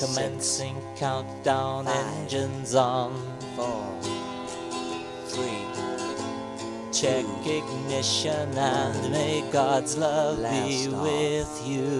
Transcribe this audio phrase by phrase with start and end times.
[0.00, 3.12] Commencing countdown, engines on.
[3.54, 3.84] four,
[5.28, 5.60] three,
[6.90, 11.92] Check ignition and may God's love be with you.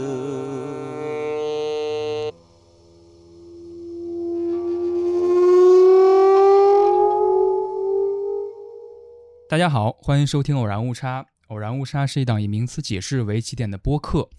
[9.47, 11.23] 大家好，欢迎收听《偶然误差》。
[11.49, 14.31] 偶然误差是一档以名词解释为起点的播客，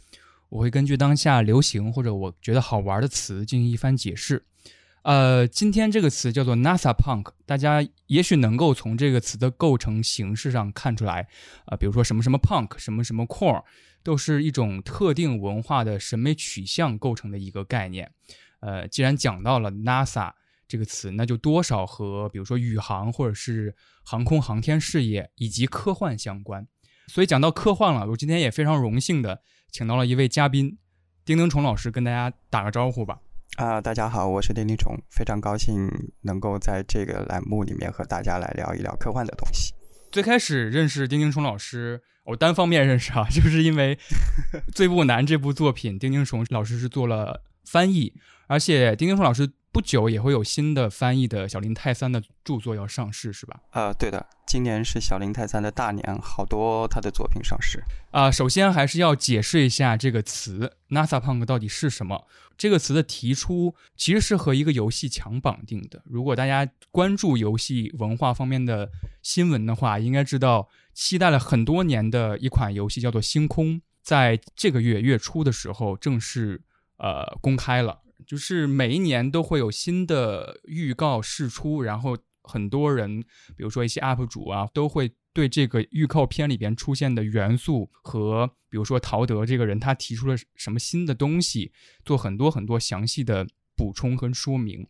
[0.52, 4.46] 我会根据当下流行或者我觉得好玩的词进行一番解释。
[5.04, 11.26] 呃，今天这个词叫做 NASA Punk，大家也许能够从这个词的构成形式上看出来，
[11.66, 13.64] 啊、比如说什么什么 Punk，什么什么 Core，
[14.04, 18.12] 都是一种特定文化的审美取向构成的一个概念。
[18.60, 20.34] 呃，既然讲到了 NASA
[20.68, 26.68] 这个词，那就多少和比如说宇航或者是航空航天事业以及科幻相关。
[27.08, 29.42] 所以讲到科幻了，我今天也非常荣幸的
[29.72, 30.78] 请到了一位嘉宾，
[31.24, 33.18] 丁丁虫老师跟大家打个招呼吧。
[33.56, 35.90] 啊、大家好，我是丁丁虫，非常高兴
[36.24, 39.74] 能够在这个栏目里面和大家来聊一聊科幻的东西。
[40.12, 43.96] 最开始认识丁丁虫老师，我单方面认识啊， 就是因为
[44.76, 47.42] 《最不难》这部作品，丁丁虫老师是做了
[47.72, 48.14] 翻译，
[48.48, 53.62] 而且丁丁峰老师不久也会有新的翻译的小林泰三的著作要上市，是吧？
[53.72, 57.82] 呃，对的，今年是小林泰三的大年，好多他的作品上市。
[58.12, 62.28] 啊、首先还是要解释一下这个词 “NASA Punk” 到底是什么。
[62.58, 66.04] 这个词的提出其实是和一个游戏强绑定的。
[66.04, 68.90] 如果大家关注游戏文化方面的
[69.24, 76.62] 新闻的话，应该知道期待了很多年的一款游戏叫做《星空》，在这个月月初的时候正式
[77.02, 78.00] 呃公开了。
[78.26, 83.20] 就是每一年都会有新的预告释出，然后很多人，
[83.58, 91.74] 比如说一些 UP 主啊，都会对这个预告片里边出现的元素和，比如说陶德这个人他提出了什么新的东西，
[92.06, 93.46] 做很多很多详细的
[93.76, 94.88] 补充和说明。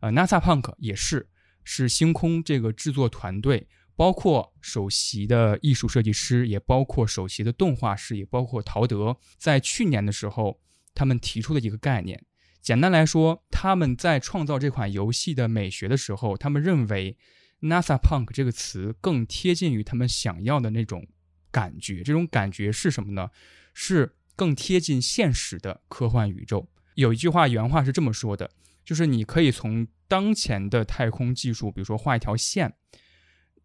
[0.00, 1.28] 呃，NASA Punk 也是，
[1.64, 3.66] 是星空这个制作团队，
[3.96, 10.60] 包括首席的艺术设计师，也包括首席的动画师，也包括陶德，在去年的时候，
[10.94, 12.24] 他们提出的一个概念。
[12.62, 17.18] 简单来说，他们在创造这款游戏的美学的时候，他们认为
[17.60, 21.06] “NASA Punk” 这个词更贴近于他们想要的那种
[21.50, 22.02] 感觉。
[22.02, 23.28] 这种感觉是什么呢？
[23.74, 26.68] 是更贴近现实的科幻宇宙。
[26.94, 28.50] 有一句话原话是这么说的，
[28.84, 32.74] 就是你可以从当前的太空技术，比如说画一条线，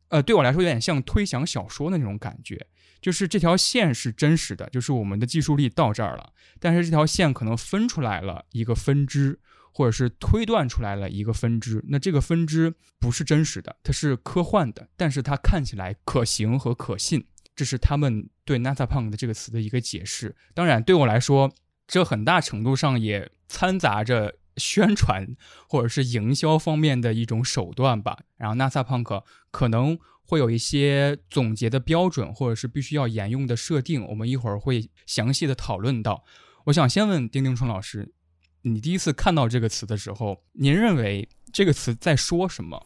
[0.09, 2.67] 呃，对我来说有点像推想小说的那种感觉。
[3.01, 9.39] 就是这条线是真实的，就是我们的技术力到这儿了，但是这条线可能分出来了一个分支，
[9.73, 11.83] 或者是推断出来了一个分支。
[11.87, 17.25] 那这个分支不是真实的，它是科幻的，但是它看起来可行和可信。
[17.55, 20.35] 这是他们对 NASA Punk 的这个词的一个解释。
[20.53, 21.51] 当然，对我来说，
[21.87, 25.27] 这很大程度上也掺杂着宣传
[25.67, 28.19] 或者是营销方面的一种手段吧。
[28.37, 29.97] 然后 NASA Punk 可能。
[30.29, 36.23] 会有一些总结的标准，或者是必须要沿用的设定，我们一会儿会详细的讨论到。
[36.65, 38.13] 我想先问丁丁春老师，
[38.61, 42.79] 你第一次看到这个词的时候，您认为这个词在说什么？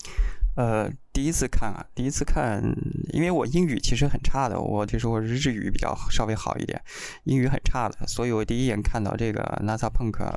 [0.55, 2.63] 呃，第一次看啊，第一次看，
[3.11, 6.81] 因为我英语其实很差的，我其实我日语比较稍微好一点，
[7.25, 10.33] 英语很差的，所以我第一眼看到这个 NASA Punk，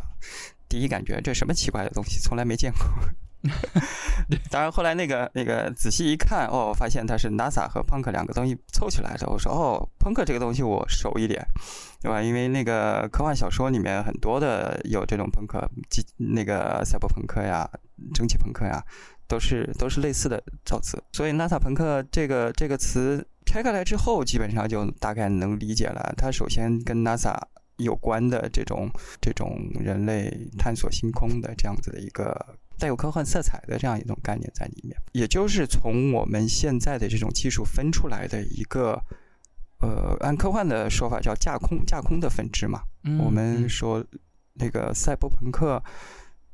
[0.69, 2.80] 第一感觉这什么奇怪的东西，从来没见过。
[4.51, 9.27] 当然，后来那个那个仔细一看，哦，发现它是 NASA 和 Punk 两个东西凑起来的。
[9.28, 11.47] 我说，哦，Punk 这个东西我熟一点，
[12.01, 12.22] 对吧？
[12.22, 15.69] 因为那个科幻小说里面很多的有这种朋克，
[16.16, 17.69] 那个赛博朋克呀、
[18.15, 18.83] 蒸汽朋克呀，
[19.28, 21.03] 都是都是类似的造词。
[21.13, 26.15] 所以 NASA 朋克这个这个词拆开来之后，基本上就大概能理解了。
[26.16, 27.37] 它首先跟 NASA
[27.77, 28.91] 有关的这种
[29.21, 32.57] 这种人类探索星空的这样子的一个。
[32.78, 39.01] 带有科幻色彩的这样一种概念在里面，也就是从我们现在的这种技术分出来的一个，
[39.81, 42.83] 呃，按科幻的说法叫架空架空的分支嘛。
[43.05, 44.05] 嗯、我们说
[44.55, 45.83] 那个赛博朋克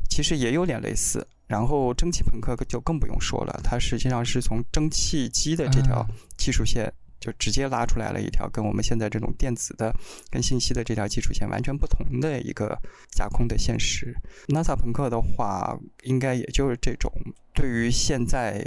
[0.09, 6.93] 其实也有点类似，然后蒸汽朋克就更不用说了，它实际上是从蒸汽机的这条技术线。
[7.23, 9.95] 就直接拉出来了一条跟我们现在这种电子的、
[10.29, 12.77] 跟信息的这条基础线完全不同的一个
[13.13, 14.13] 架空的现实。
[14.49, 17.13] NASA 朋克的话，应该也就是这种
[17.55, 18.61] 对于现在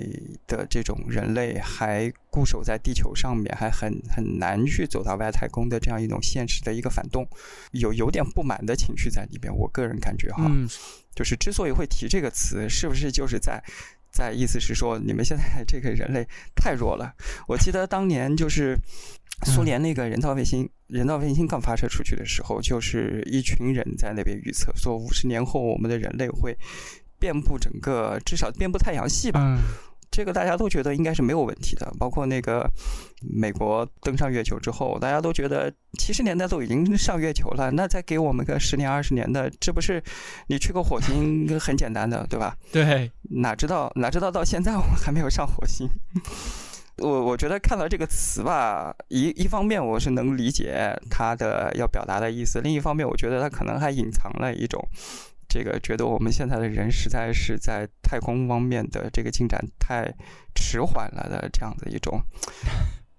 [0.47, 7.27] 的这种人类还固守在地球上面，还很很难去走到外太空的这样一种现实的一个反动，
[7.71, 9.53] 有有点不满的情绪在里边。
[9.53, 10.65] 我个人感觉哈，嗯，
[11.13, 13.61] 就是之所以会提这个词，是不是就是在
[14.15, 16.25] 在意思是说你们现在 这个人类
[16.55, 17.13] 太弱了？
[17.45, 18.77] 我记得当年就是
[19.43, 26.57] 苏联那个人造卫星，人造卫星刚发射出去的时候，就是一群人在那边预测说五十年后我们的人类会。
[27.17, 29.39] 遍布整个，至少遍布太阳系吧。
[29.41, 29.57] 嗯，
[30.15, 31.93] 这个大家都觉得应该是没有问题的。
[31.99, 32.65] 包括那个
[33.19, 35.69] 美国登上月球之后，大家都觉得
[35.99, 40.01] 七十年代都已经上月球了，那再给我们个十年二十年的，这不是
[40.47, 42.55] 你去个火星很简单的，对吧？
[42.71, 45.89] 对，哪知道哪知道到现在我们还没有上火星。
[46.99, 54.81] 我我觉得看到这个词吧，一一方面我是能理解它的要表达的意思，另一方面我觉得它可能还隐藏了一种。
[55.55, 60.13] 这个觉得我们现在的人实在是在太空方面的这个进展太
[60.53, 62.21] 迟缓了的这样的一种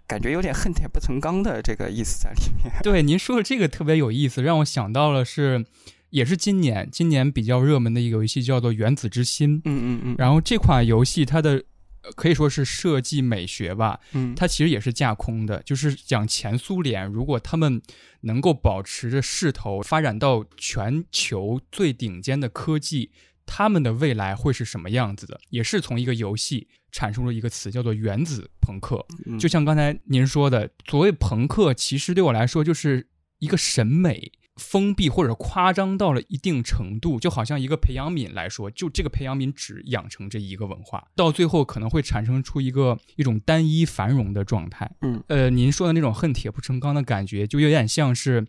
[0.06, 2.70] 感觉，有点恨铁不成钢的这个意思在里面。
[2.84, 5.64] 对，您说的这个特别有意思，让我想到了是，
[6.10, 9.56] 也是今年今年比较热门的一个游戏叫做《原子之心》。
[9.64, 10.14] 嗯嗯嗯。
[10.18, 11.64] 然后这款游戏它的。
[12.14, 17.82] 可以说是设计美学吧，嗯，它其实也是架空的，就是讲前苏联如果他们
[18.20, 23.10] 能够保持着势头发展到全球最顶尖的科技，
[23.44, 25.40] 他们的未来会是什么样子的？
[25.50, 29.04] 也是从一个游戏产生了一个词叫做原子朋克，
[29.38, 34.32] 就像刚才您说的，所谓朋克，其实对我来说就是一个审美。
[34.56, 44.90] 封闭或者夸张到了一定程度，就好像一个培养皿来说，就这个培养皿只养成这一个文化，到最后可能会产生出一个一种单一繁荣的状态。
[45.02, 48.46] 嗯，呃，您说的那种恨铁不成钢的感觉，就有点像是，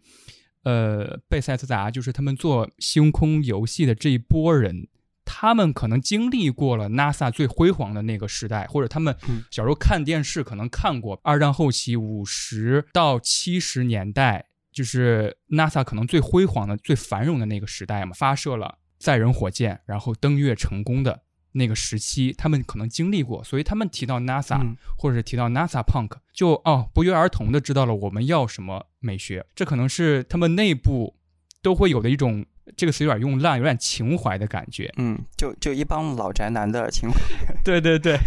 [0.64, 4.88] 呃，贝塞斯达，就是他们做星空游戏的这一波人，
[5.26, 9.14] 他们可能经历过了 NASA 最辉煌的那个时代，或者他们
[9.52, 14.47] 小时候看电视可能看过二战后期五十到七十年代。
[14.78, 31.16] 就是 NASA 可能最辉煌的、最繁荣的那个时代嘛，发射了载人火箭，然后登月成功的那个时期，他们可能经历过，所以他们提到 NASA 或者是提到 NASA Punk，就哦不约而同的知道了我们要什么美学，这可能是他们内部
[31.64, 32.46] 都会有的一种
[32.76, 34.94] 这个词有点用烂，有点情怀的感觉。
[34.98, 37.20] 嗯，就就一帮老宅男的情怀。
[37.66, 38.20] 对对对，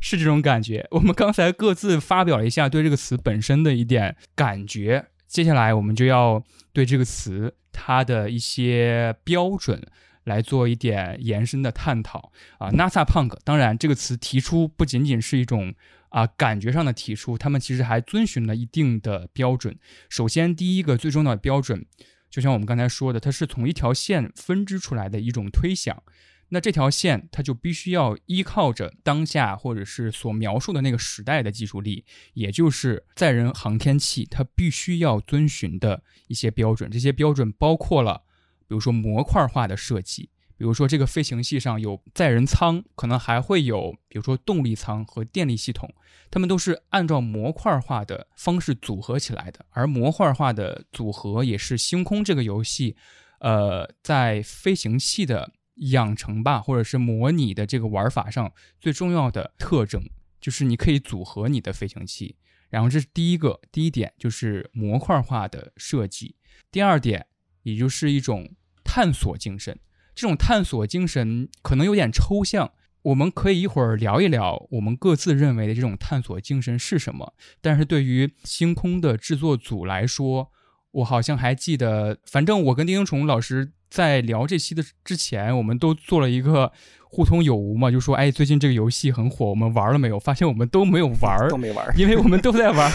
[0.00, 0.86] 是这种感觉。
[0.92, 5.08] 我们刚才各自发表了一下对这个词本身的一点感觉。
[5.28, 6.42] 接下来，我们就要
[6.72, 9.80] 对这个词它的一些标准
[10.24, 12.70] 来做一点延伸的探讨啊。
[12.70, 15.74] NASA Punk，当然这个词提出不仅仅是一种
[16.08, 19.78] 啊感觉上的提出，他们其实还遵循了一定的标准。
[20.08, 21.84] 首先，第一个最重要的标准，
[22.30, 26.02] 就像我们刚才说的，它是从一条线分支出来的一种推想。
[26.50, 36.90] 那这条线，它就必须要依靠着当下或者是所描述的那个时代的技术力，也就是载人航天器，它必须要遵循的一些标准。
[36.90, 38.22] 这些标准包括了，
[38.66, 45.92] 比如说模块化的设计，比如说这个飞行器上有载人舱，可能还会有，比如说动力舱和电力系统，
[46.30, 49.66] 它们都是按照模块化的方式组合起来的。
[49.68, 52.96] 而模块化的组合也是星空这个游戏，
[53.40, 55.52] 呃，在飞行器的。
[55.78, 60.02] 养成吧，或者是模拟的这个玩法上最重要的特征，
[60.40, 62.36] 就是你可以组合你的飞行器。
[62.70, 66.36] 然后这是第一个，第一点就是模块化的设计。
[66.70, 67.26] 第二点，
[67.62, 68.54] 也就是一种
[68.84, 69.78] 探索精神。
[70.14, 77.34] 这种探索精神可能有点抽象，我们可以一会儿聊一聊我们各自认为的这种探索精神是什么。
[77.62, 80.52] 但是对于星空的制作组来说，
[80.98, 83.72] 我好像还记得，反正我跟丁丁虫老师。
[83.90, 86.70] 在聊这期的之前，我们都做了一个
[87.04, 90.20] 互通有无嘛，就说哎，最近这个游戏很火，我们玩了没有？
[90.20, 92.92] 发现我们都没有玩，都没玩，因为我们都在玩，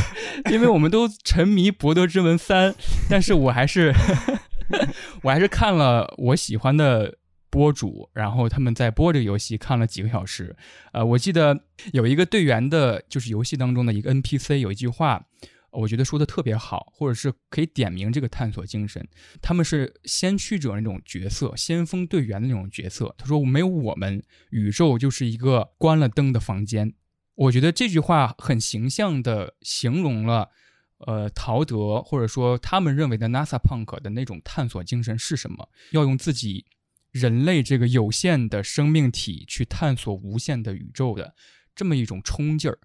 [0.51, 2.71] 因为我们都沉迷《博德之门三》，
[3.09, 3.91] 但是我还是，
[5.23, 7.17] 我还是看了我喜欢的
[7.49, 10.55] 播主，然后他们在播这个游戏，看了几个小时。
[10.91, 11.59] 呃，我记得
[11.91, 15.25] 有一个队员的，就是游戏当中的一个 NPC，有一句话。
[15.73, 19.07] 我觉得说的特别好，或者是可以点明这个探索精神。
[19.41, 23.13] 他们是先驱者那种角色，先锋队员的那种角色。
[23.17, 26.93] 他说：“没有我们，宇宙就是一个关了灯的房间。”
[27.35, 30.49] 我觉得这句话很形象地形容了，
[30.99, 35.67] 呃，陶德或者说他们认为的 NASA Punk 的那种探索精神是什么？
[35.89, 36.65] 要用自己
[37.09, 41.33] 人类这个有限的生命体去探索无限的宇宙的
[41.75, 42.77] 这么一种冲劲儿。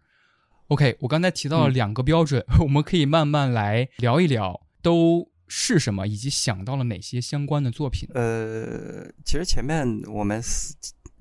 [0.68, 8.08] OK，我刚才提到了两个标准， 我们可以慢慢来聊一聊，都是什么，以及想到了哪些相关的作品。
[8.14, 10.42] 呃，其实前面我们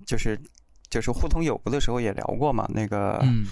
[0.06, 0.38] 就是
[0.90, 3.48] 就是互通有无的时候也聊过嘛，那个、嗯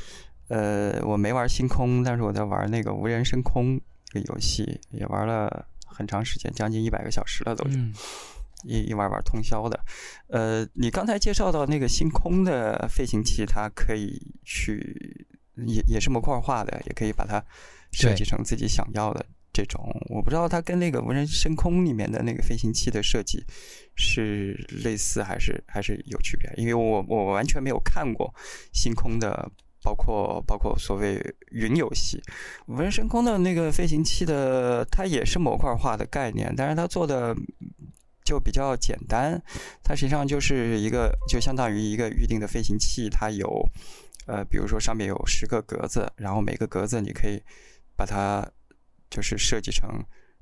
[0.50, 7.78] 呃，我没玩星空，但是我在玩那个无人升空这个游戏，也玩了很长时间，将近一百个小时了都是。
[7.78, 7.94] 嗯
[8.68, 9.80] 一一玩玩通宵的。
[10.28, 15.28] 呃，你刚才介绍到那个星空的飞行器，它可以去
[15.68, 17.44] 也也是模块化的，也可以把它
[17.92, 19.82] 设计成自己想要的这种。
[20.10, 23.44] 我不知道它跟那个无人升空里面的那个飞行器的设计
[23.96, 28.34] 是类似还是还是有区别，因为我我完全没有看过
[28.74, 29.52] 星空的。
[29.84, 31.22] 包括包括所谓
[31.52, 32.20] 云游戏，
[32.66, 37.36] 无人升空的那个飞行器的，它也是模块化的概念，但是它做的
[38.24, 39.40] 就比较简单，
[39.84, 43.70] 它实际上就是一个，就相当于一个预定的飞行器，它有，
[44.26, 47.42] 呃，比如说上面有十个格子，然后每个格子你可以
[47.96, 48.46] 把它
[49.10, 49.90] 就是设计成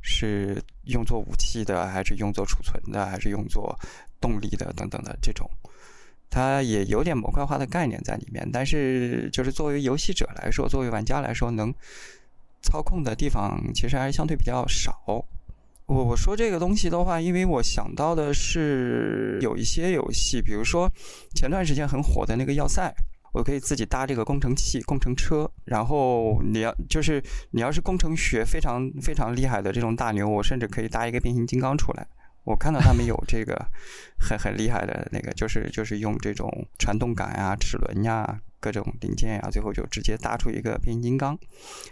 [0.02, 3.78] 是用作武器的，还是用作储存的，还是用作
[4.20, 5.50] 动力的等等的这种，
[6.30, 11.74] 它也有点模块化的概念在里面，但是就是作为游戏者来说，作为玩家来说，能
[12.62, 15.02] 操控的地方其实还是相对比较少。
[15.86, 20.90] 我我说这个东西的话，因为我想到的是有一些游戏，比如说
[21.36, 22.94] 前段时间很火的那个要塞，
[23.34, 27.22] 我可以自己搭这个工程器、工程车，然后你要就是
[27.52, 32.08] 你要是工程学非常非常厉害的这种大牛，我甚至可以搭一个变形金刚出来。
[32.46, 33.66] 我看到他们有这个
[34.20, 41.38] 很很厉害的那个，就是就是用这种传动杆呀、齿轮呀、各种零件呀，最后就直接搭出一个变形金刚。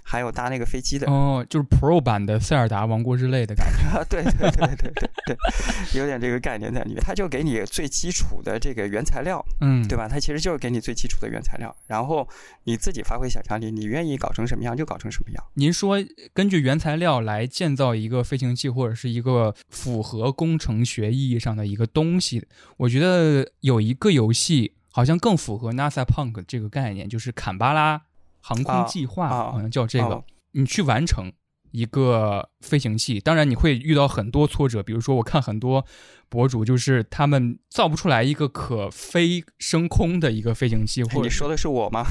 [0.02, 3.84] 还有搭那个飞机的，哦，就是 Pro 版的塞尔达王国之泪的感觉。
[3.92, 7.04] 啊，对对对对对对，有点这个概念在里面。
[7.04, 10.08] 它就给你最基础的这个原材料，嗯，对吧？
[10.08, 12.26] 它其实就是给你最基础的原材料，然后
[12.64, 15.44] 你自己发挥想象力，你愿意搞成什么样就搞成什么样。
[15.56, 15.98] 您说
[16.34, 22.46] 根据原材料来建造一个飞行器，或者是一个符合工程学意义上的一个东西，
[22.78, 28.02] 我觉得有一个游戏好像更符合 NASA Punk 这个概念，就是坎巴拉
[28.42, 30.16] 航空计划，啊好像叫这个。
[30.16, 30.22] 啊
[30.54, 31.32] 你去完成
[31.72, 35.86] 一个飞行器，当然你会遇到很多挫折，比如说我看很多
[36.28, 42.06] 博主就是他们造不出来一个可飞升空的一个飞行器，或者哎你说的是我吗？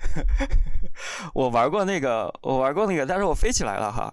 [1.32, 4.12] 我玩过那个，我玩过那个，但是我飞起来了哈，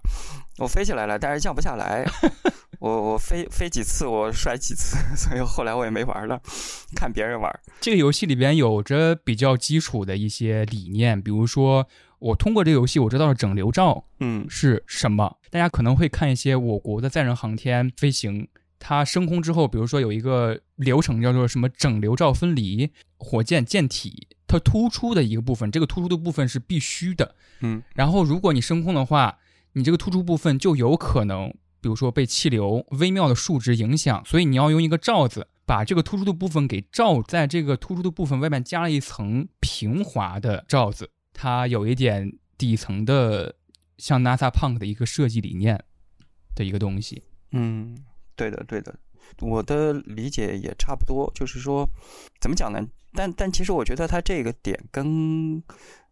[0.60, 2.06] 我飞起来了，但是降不下来。
[2.82, 6.42] 我我飞飞几次，我摔几次， 所以后来我也没玩了，
[6.96, 7.60] 看别人玩。
[7.80, 15.38] 这个游戏里边有着比较基础的一些理念，比如说我通过这个游戏我知道了整流罩嗯是什么。
[15.52, 18.48] 大家可能会看一些我国的载人航天飞行，
[18.80, 27.36] 它升空之后，比如说有一个流程叫做什么整流罩分离，火箭舰体它突出的一个部分，这个突出的部分是必须的。
[27.60, 29.38] 嗯然后如果你升空的话，
[29.74, 43.56] 你这个突出部分就有可能，比如说被气流微妙的数值影响，所以你要用一个罩子把这个突出的部分给罩，在这个突出的部分外面加了一层平滑的罩子，它有一点底层的
[43.98, 45.84] 像 NASA Punk 的一个设计理念
[46.56, 47.24] 的一个东西。
[47.52, 47.98] 嗯，
[48.36, 48.96] 对的对的，
[49.40, 51.90] 我的理解也差不多，就是说
[52.40, 52.80] 怎么讲呢？
[53.14, 55.62] 但但其实我觉得它这个点跟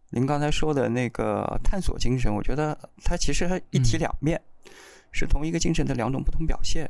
[0.09, 4.41] 您刚才说的那个探索精神，我觉得它其实它一体嗯两面，
[5.11, 6.89] 是同一个精神的两种不同表现，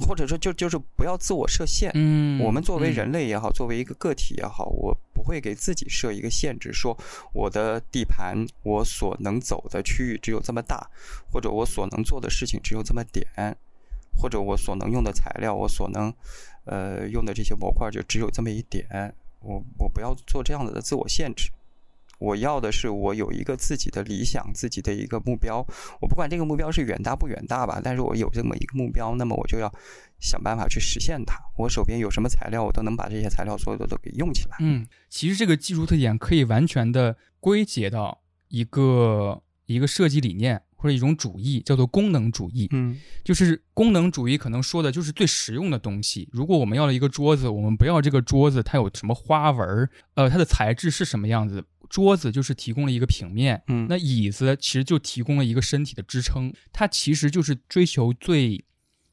[0.00, 1.90] 或者说就就是不要自我设限。
[1.94, 6.96] 嗯我们作为嗯人类也好，作为一个个体也好，我不会给自己设一个限制，说
[7.32, 10.88] 我的地盘，我所能走的区域只有这么大，
[11.30, 13.26] 或者我所能做的事情只有这么点，
[14.16, 16.12] 或者我所能用的材料，我所能
[16.64, 19.14] 呃用的这些模块就只有这么一点。
[19.40, 21.50] 我我不要做这样子的自我限制。
[22.22, 25.66] 我要的是我有一个自己的理想，自己的一个目标。
[26.00, 29.68] 我不管这个目标是远大不远大吧，但是我有这么一个目标，那么我就要
[30.20, 31.34] 想办法去实现它。
[31.58, 34.56] 我手边有什么材料，我都能把这些材料所有的都给用起来。
[34.60, 42.68] 嗯，其实这个技术特点可以完全的归结到一个一个设计理念或者一种主义，叫做功能主义。
[42.70, 46.28] 嗯就是功能主义可能说的就是最实用的东西。
[46.32, 51.64] 如果我们要了一个桌子，我们不要这个桌子它有什么花纹儿，呃，它的材质是什么样子。
[51.92, 58.64] 桌子就是提供了一个平面，嗯那椅子其实就提供了一个身体的支撑，它其实就是追求最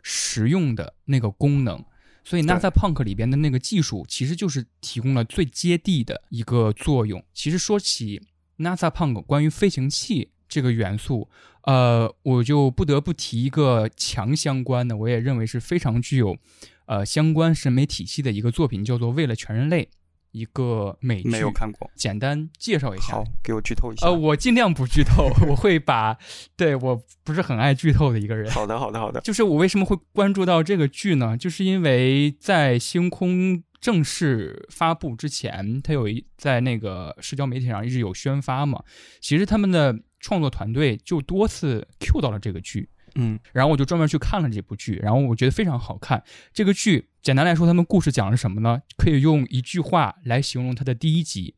[0.01, 1.83] 实用的那个功能。
[2.24, 7.21] 所以 NASA Punk 里边的那个技术，其实就是提供了最接地的一个作用。
[7.33, 8.21] 其实说起
[8.59, 11.27] NASA Punk 关于飞行器这个元素，
[11.63, 16.38] 呃，我就不得不提一个强相关的，我也认为是非常具有
[16.86, 19.83] 呃相关审美体系的一个作品，叫做《为了全人类》，
[20.31, 21.29] 一个美剧。
[21.29, 21.89] 没有看过。
[21.95, 24.07] 简单介绍一下好。，给我剧透一下。
[24.07, 26.17] 呃，我尽量不剧透，我会把，
[26.55, 28.51] 对我不是很爱剧透的一个人。
[28.51, 29.21] 好的，好的，好的。
[29.21, 31.38] 就是我为什么会关注到这个剧呢？
[31.38, 38.83] 就是因为在星空正式发布之前，他有一在那个社交媒体上一直有宣发嘛。
[39.21, 46.21] 其实他们的创作团队就多次 Q 到了这个剧，嗯然后我就专门去看了这部剧，然后我觉得非常好看。
[46.53, 48.81] 这个剧简单来说，他们故事讲的什么呢？
[48.97, 51.55] 可以用一句话来形容它的第一集。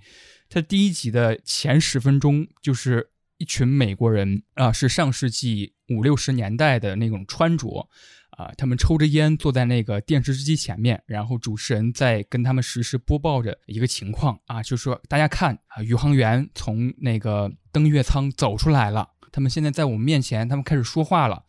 [0.49, 7.87] 它第一集的前十分钟就是一群美国人啊、是上世纪五六十年代的那种穿着。
[8.31, 21.43] 啊、他们抽着烟坐在那个电视机前面，然后主持人在跟他们实时播报着一个情况啊，就是说大家看啊，宇航员从那个登月舱走出来了，他们现在在我们面前，他们开始说话了，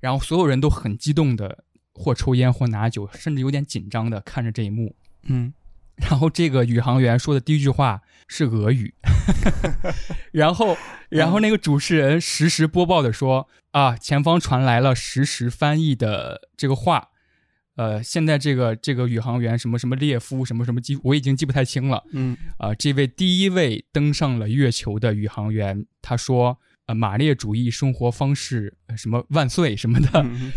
[0.00, 1.63] 然后所有人都很激动的，
[1.94, 4.94] 或抽烟或拿酒，甚至有点紧张的看着这一幕。
[5.24, 5.52] 嗯。
[6.10, 8.92] 然后这个宇航员说的第一句话是俄语，
[10.32, 10.76] 然后
[11.08, 17.10] 然后那个主持人实时播报的说啊，前方传来了实时翻译的这个话，
[17.76, 30.50] 呃，现在这个这个宇航员什么什么列夫什么什么记，我已经记不太清了嗯啊、这位第一位登上了月球的宇航员，他说呃，马列主义生活方式呃什么万岁什么的，嗯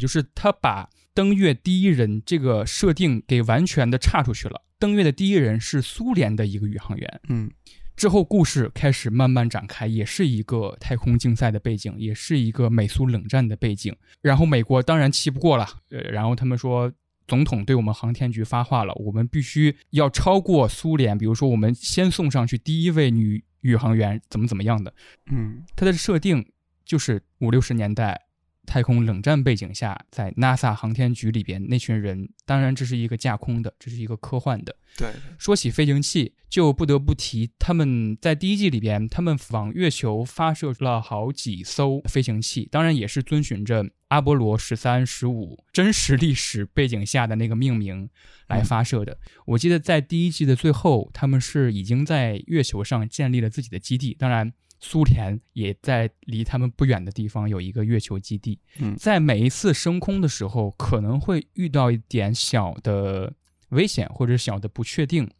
[0.00, 4.62] 就是他把登月第一人这个设定给完全的岔出去了。
[4.78, 7.20] 登月的第一人是苏联的一个宇航员。
[7.28, 7.48] 嗯
[7.94, 13.94] 之后故事开始慢慢展开，也是一个太空竞赛的背景，也是一个美苏冷战的背景。
[14.22, 16.90] 然后美国当然气不过了，呃，然后他们说。
[17.28, 21.16] 总统对我们航天局发话了，我们必须要超过苏联。
[21.16, 24.92] 比如说，我们先送上去第一位女宇航员，怎么怎么样的。
[25.30, 26.44] 嗯它的设定
[26.84, 28.20] 就是五六十年代
[28.70, 34.76] 太空冷战背景下，在 NASA 航天局里边那群人，当然这是一个架空的，这是一个科幻的。
[34.96, 35.08] 对，
[35.38, 48.08] 说起飞行器，就不得不提他们在第一季里边，他们往月球发射了好几艘飞行器，当然也是遵循着阿波罗十三、十五真实历史背景下的那个命名
[48.46, 49.18] 来发射的。
[49.46, 54.52] 我记得在第一季的最后，他们是已经在月球上建立了自己的基地，当然。
[54.80, 63.32] 苏联也在离他们不远的地方有一个月球基地，嗯在每一次升空的时候，可能会遇到一点小的
[63.70, 65.30] 危险或者小的不确定，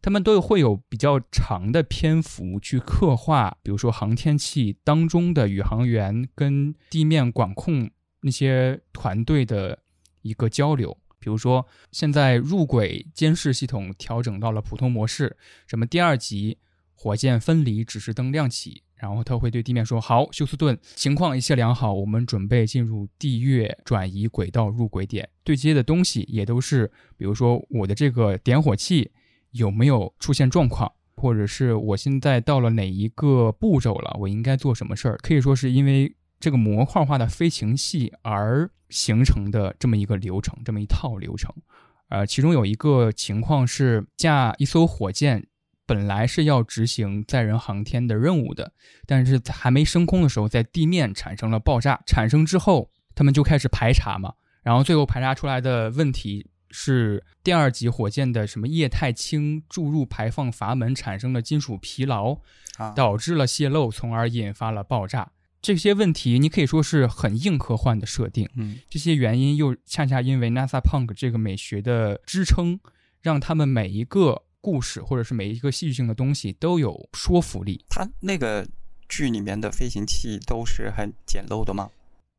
[0.00, 9.78] 他们都会有比较长的篇幅去刻画，比如说航天器当中的宇航员跟地面管控那些团队的
[10.20, 10.96] 一个交流。
[11.18, 15.36] 比如说，现在入轨监视系统调整到了普通模式，
[15.68, 16.58] 什么第二级
[16.94, 29.10] 火箭分离指示灯亮起，然后他会对地面说：“好，休斯顿，情况一切良好，我们准备进入地月转移轨道入轨点。”对接的东西也都是，比如说我的这个点火器
[29.50, 35.18] 有没有出现状况，或者是我现在到了哪一个步骤了，我应该做什么事儿？
[35.20, 41.52] 可以说是因为这个模块化的飞行器而形成的这么一个流程，这么一套流程。
[42.08, 45.48] 呃，其中有一个情况是驾一艘火箭。
[45.92, 48.72] 本来是要执行载人航天的任务的，
[49.06, 52.00] 但是还没升空的时候，在地面产生了爆炸。
[52.06, 62.38] 产生之后，他们就开始排查嘛，然后最后排查出来的问题是第二级火箭的什么液态氢注入排放阀门产生了金属疲劳，
[62.78, 65.32] 啊，导致了泄漏，从而引发了爆炸。
[65.60, 72.80] 这些问题你可以说是很硬科幻的设定，嗯这些原因又恰恰因为 NASA Punk 这个美学的支撑，
[73.20, 77.84] 让他们每一个故事或者是每一个戏剧性的东西都有说服力。
[77.90, 78.66] 它那个
[79.08, 81.90] 剧里面的飞行器都是很简陋的吗？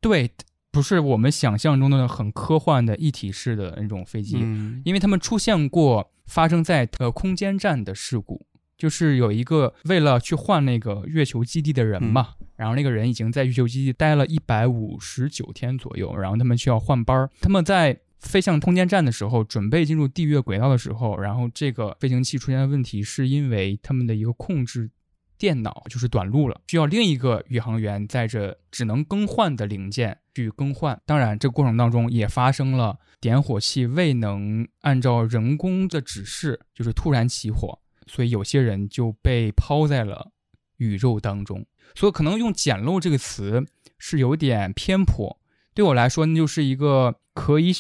[0.02, 0.32] 对，
[0.72, 8.46] 不是我们想象中的很科幻的一体式的那种飞机，嗯因为他们出现过发生在呃空间站的事故，
[8.78, 18.00] 就是有一个为了去换那个月球基地的人嘛，然后那个人已经在月球基地待了一百五十九天左右，然后他们需要换班儿，他们在。
[18.24, 24.90] 飞向空间站的时候，准备进入地月轨道的时候，然后这个飞行器出现的问题，是因为他们的一个控制
[25.38, 31.00] 电脑就是短路了，需要另一个宇航员载着只能更换的零件去更换。
[31.06, 40.32] 当然，这个过程当中也发生了点火器未能按照人工的指示，就是突然起火，所以有些人就被抛在了
[40.78, 41.66] 宇宙当中。
[41.94, 43.64] 所以可能用“简陋”这个词
[44.00, 45.38] 是有点偏颇。
[45.74, 47.74] 对我来说，那就是一个可以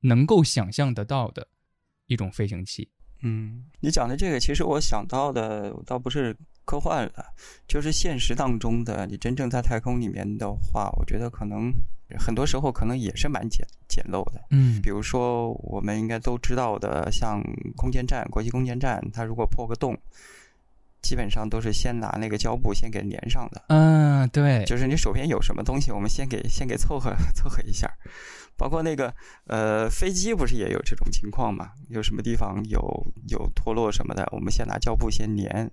[0.00, 1.46] 能够想象得到的
[2.06, 2.88] 一种飞行器。
[3.22, 6.34] 嗯，你讲的这个，其实我想到的倒不是
[6.64, 7.26] 科幻了，
[7.68, 9.06] 就是现实当中的。
[9.06, 11.70] 你真正在太空里面的话，我觉得可能
[12.18, 14.40] 很多时候可能也是蛮简简陋的。
[14.50, 17.42] 嗯比如说，我们应该都知道的，像
[17.76, 19.94] 空间站、国际空间站，它如果破个洞，
[21.02, 23.62] 基本上都是先拿那个胶布先给粘上的。
[23.68, 27.86] 嗯，对，就是你手边有什么东西，我们先给先给凑合 凑合一下。
[28.60, 29.14] 包括那个
[29.46, 31.70] 呃飞机不是也有这种情况嘛？
[31.88, 32.78] 有什么地方有
[33.28, 35.70] 有脱落什么的，我们先拿胶布先粘，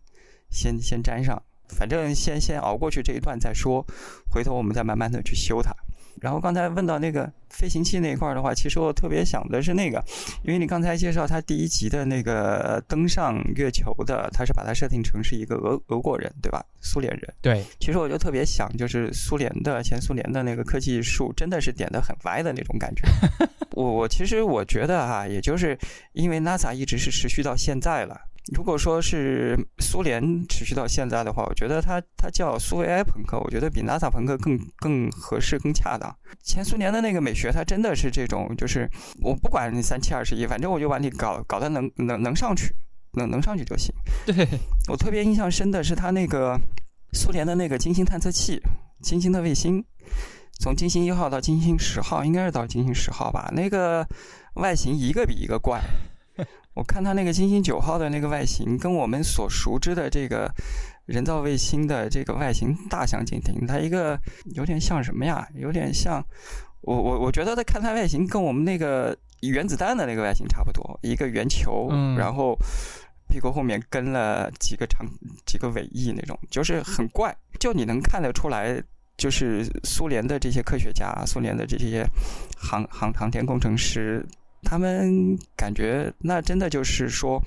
[0.50, 3.86] 先先粘上，反正先先熬过去这一段再说，
[4.32, 5.76] 回头我们再慢慢的去修它。
[6.22, 10.04] 然后刚才问到那个飞行器那一块的话，其实我特别想的是那个，
[10.44, 16.64] 因为你刚才介绍他第一集的那个登上月球的，他是把它设定成是一个俄俄国人，对吧？
[16.82, 17.34] 苏联人。
[17.42, 23.04] 对，其实我就特别想，就是苏联的前苏联的那个科技树，真的是点的很歪的那种感觉。
[23.74, 25.78] 我我其实我觉得哈，也就是
[26.14, 28.20] 因为 NASA 一直是持续到现在了。
[28.54, 36.16] 如果说是苏联持续到现在的话，我觉得它它叫苏维埃朋克，我觉得比 NASA 朋克更更合适、更恰当。
[36.44, 38.90] 前苏联的那个美学，它真的是这种，就是
[39.22, 42.74] 我不管你三七二十一，反正我就把你搞搞得能能能上去，
[43.14, 43.94] 能能上去就行。
[44.26, 44.48] 对
[44.88, 46.58] 我特别印象深的是它那个
[47.14, 48.62] 苏联的那个金星探测器，
[49.02, 49.84] 金星的卫星，
[50.62, 54.08] 从金星一号到金星十号，应该是到金星十号吧，那个
[54.54, 55.82] 外形一个比一个怪。
[56.78, 60.48] 我看它那个金星九号的那个外形，跟我们所熟知的这个
[61.08, 63.66] 人造卫星的这个外形大相径庭。
[63.66, 64.16] 它一个
[64.54, 65.48] 有点像什么呀？
[65.56, 66.24] 有点像
[66.82, 72.56] 我我我觉得它看它外形跟我们那个原子弹的那个外形差不多，一个圆球，嗯然后
[73.28, 75.04] 屁股后面跟了几个长
[75.48, 77.36] 几个尾翼那种，就是很怪。
[77.60, 78.80] 就你能看得出来，
[79.18, 82.06] 就是苏联的这些科学家，苏联的这些
[82.56, 84.24] 航航航天工程师。
[84.70, 87.42] 他们感觉那真的就是说，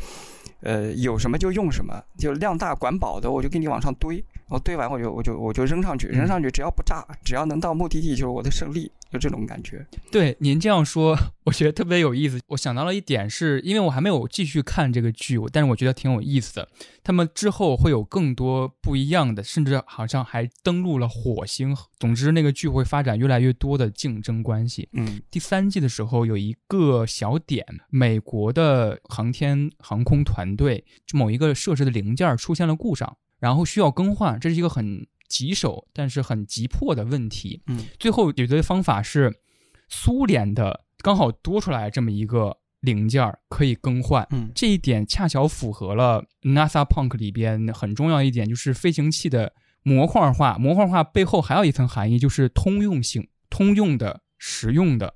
[0.63, 9.87] 呃，有什么就用什么，就量大管饱的，我就给你往上堆，我堆完我就我就我就扔上去，扔上去只要不炸，只要能到目的地就是我的胜利，就这种感觉。
[10.11, 12.41] 对，您这样说，我觉得特别有意思。
[12.49, 16.69] 我想到了一点是，因为我还没有继续看这个剧，但是我觉得挺有意思的。
[17.05, 21.75] 他们之后会有更多不一样的，甚至好像还登陆了火星。
[21.99, 24.89] 总之，那个剧会发展越来越多的竞争关系。
[24.93, 37.63] 嗯第三季的时候有一个小点，美国的航天航空团队就某一个设施的零件出现了故障，然后需要更换，这是一个很棘手但是很急迫的问题。
[37.67, 39.35] 嗯最后解决的方法是
[39.89, 44.27] 苏联的刚好多出来这么一个零件儿可以更换。
[44.31, 50.59] 嗯这一点恰巧符合了 NASA Punk 里边很重要一点，就是飞行器的模块化。
[50.59, 55.15] 模块化背后还有一层含义，就是通用性、通用的、实用的，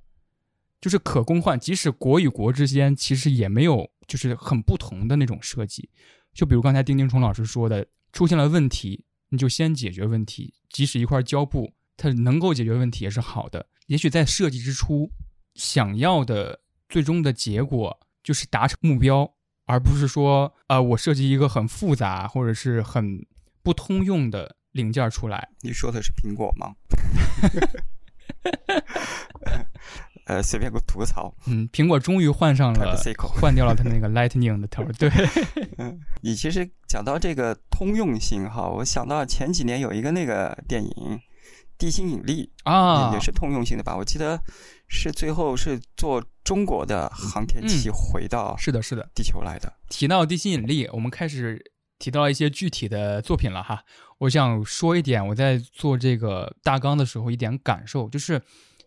[0.80, 1.58] 就是可更换。
[1.58, 5.90] 即使国与国之间其实也没有就是很不同的那种设计。
[6.32, 10.54] 就比如刚才丁丁虫老师说的，出现了问题，你就先解决问题。
[10.70, 13.66] 即使一块胶布，它能够解决问题也是好的。
[13.88, 15.10] 也许在设计之初，
[15.56, 19.34] 想要的最终的结果就是达成目标，
[19.66, 23.26] 而不是说，呃，我设计一个很复杂或者是很
[23.64, 25.48] 不通用的零件出来。
[25.62, 26.76] 你说的是苹果吗？
[30.24, 31.34] 呃，随便给我吐槽。
[31.46, 34.92] 嗯，苹果终于换上了换掉了它那个 Lightning 的头儿。
[34.98, 35.10] 对，
[35.78, 40.90] 嗯，你其实讲到这个通用性哈，我想到前几年有一个那个电影
[41.76, 43.96] 《地心引力》啊，也也是通用性的吧？
[43.96, 44.40] 我记得
[44.88, 49.08] 是最后是坐中国的航天器回到是的，是的。
[49.14, 49.72] 地球来的。
[49.88, 51.62] 提到地心引力，我们开始
[51.98, 53.82] 提到一些具体的作品了哈。
[54.18, 58.40] 我想说一点，我在做这个大纲的时候一点感受，就是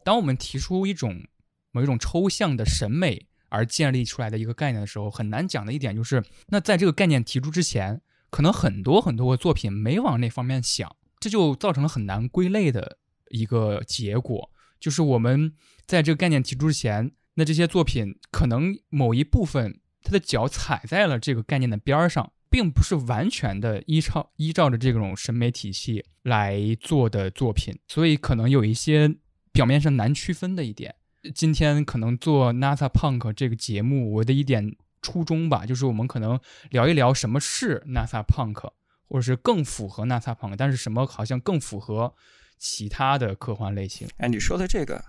[0.08, 1.28] 当我们提出一种
[1.74, 13.00] 某一种抽象的审美而建立出来的一个概念的时候，很难讲的一点就是，那在这个概念提出之前，可能很多很多个作品没往那方面想，这就造成了很难归类的
[13.32, 14.50] 一个结果。
[14.80, 15.54] 就是我们
[15.86, 29.14] 在这个概念提出之前，那这些作品可能某一部分它的脚踩在了这个概念的边儿上，并不是完全的依照依照着这种审美体系来做的作品，所以可能有一些
[29.58, 30.94] 表面上难区分的一点。
[31.34, 36.40] 今天可能做 NASA Punk 这个节目，我的一点初衷吧，就是我们可能
[36.70, 38.70] 聊一聊什么是 NASA Punk，
[39.10, 42.14] 或者是更符合 NASA Punk，但是什么好像更符合
[42.60, 44.08] 其他的科幻类型。
[44.18, 45.04] 哎，你说的这个，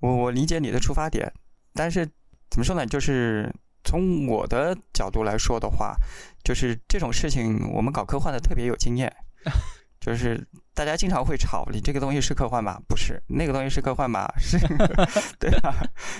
[0.00, 1.30] 我我理解你的出发点，
[1.74, 2.08] 但是
[2.48, 2.86] 怎么说呢？
[2.86, 5.94] 就是从我的角度来说的话，
[6.42, 9.14] 就是这种事情我们搞科幻的特别有经验，
[10.04, 12.76] 就是大家经常会吵，你这个东西是科幻吗？
[12.88, 14.28] 不是，那个东西是科幻吗？
[14.36, 14.58] 是，
[15.38, 15.72] 对吧？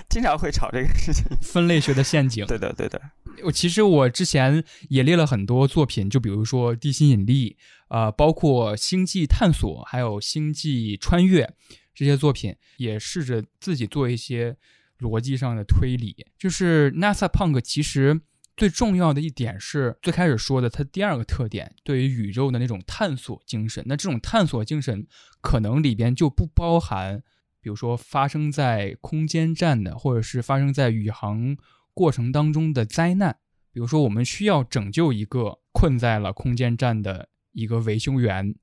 [0.09, 1.25] 经常会吵这个事情。
[1.43, 2.47] 分类学的陷阱。
[2.47, 3.01] 对的，对的。
[3.43, 7.51] 我其实我之前也列了很多作品，就比如说《地心引力》
[7.89, 11.45] 呃，包括《星际探索》还有《星际穿越》
[11.93, 14.57] 这些作品，也试着自己做一些
[15.01, 16.15] 逻辑上的推理。
[16.39, 18.21] 就是 NASA Punk 其实
[18.57, 23.83] 最重要的一点是最开始说的，它第二个特点对于宇宙的那种探索精神。
[23.87, 25.07] 那这种探索精神
[25.41, 27.23] 可能里边就不包含
[27.61, 31.57] 比如说发生在空间站的，或者是发生在宇航
[31.95, 33.39] 过程当中的灾难。
[33.73, 38.55] 比如说，我们需要拯救一个困在了空间站的一个维修员，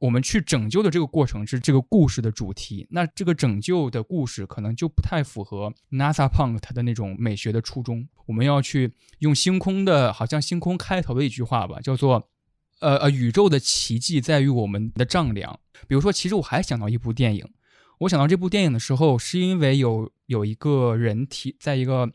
[0.00, 2.86] 我们去拯救的这个过程是这个故事的主题。
[2.90, 8.08] 那这个拯救的故事可能就不太符合 NASA Punk 它的那种美学的初衷。
[8.26, 12.28] 我们要去用星空的，好像星空开头的一句话吧，叫做
[12.80, 15.58] “呃呃，宇宙的奇迹在于我们的丈量”。
[15.88, 17.48] 比如说，其实我还想到一部电影，
[18.00, 22.12] 我想到这部电影的时候，是因为有有一个人提在一个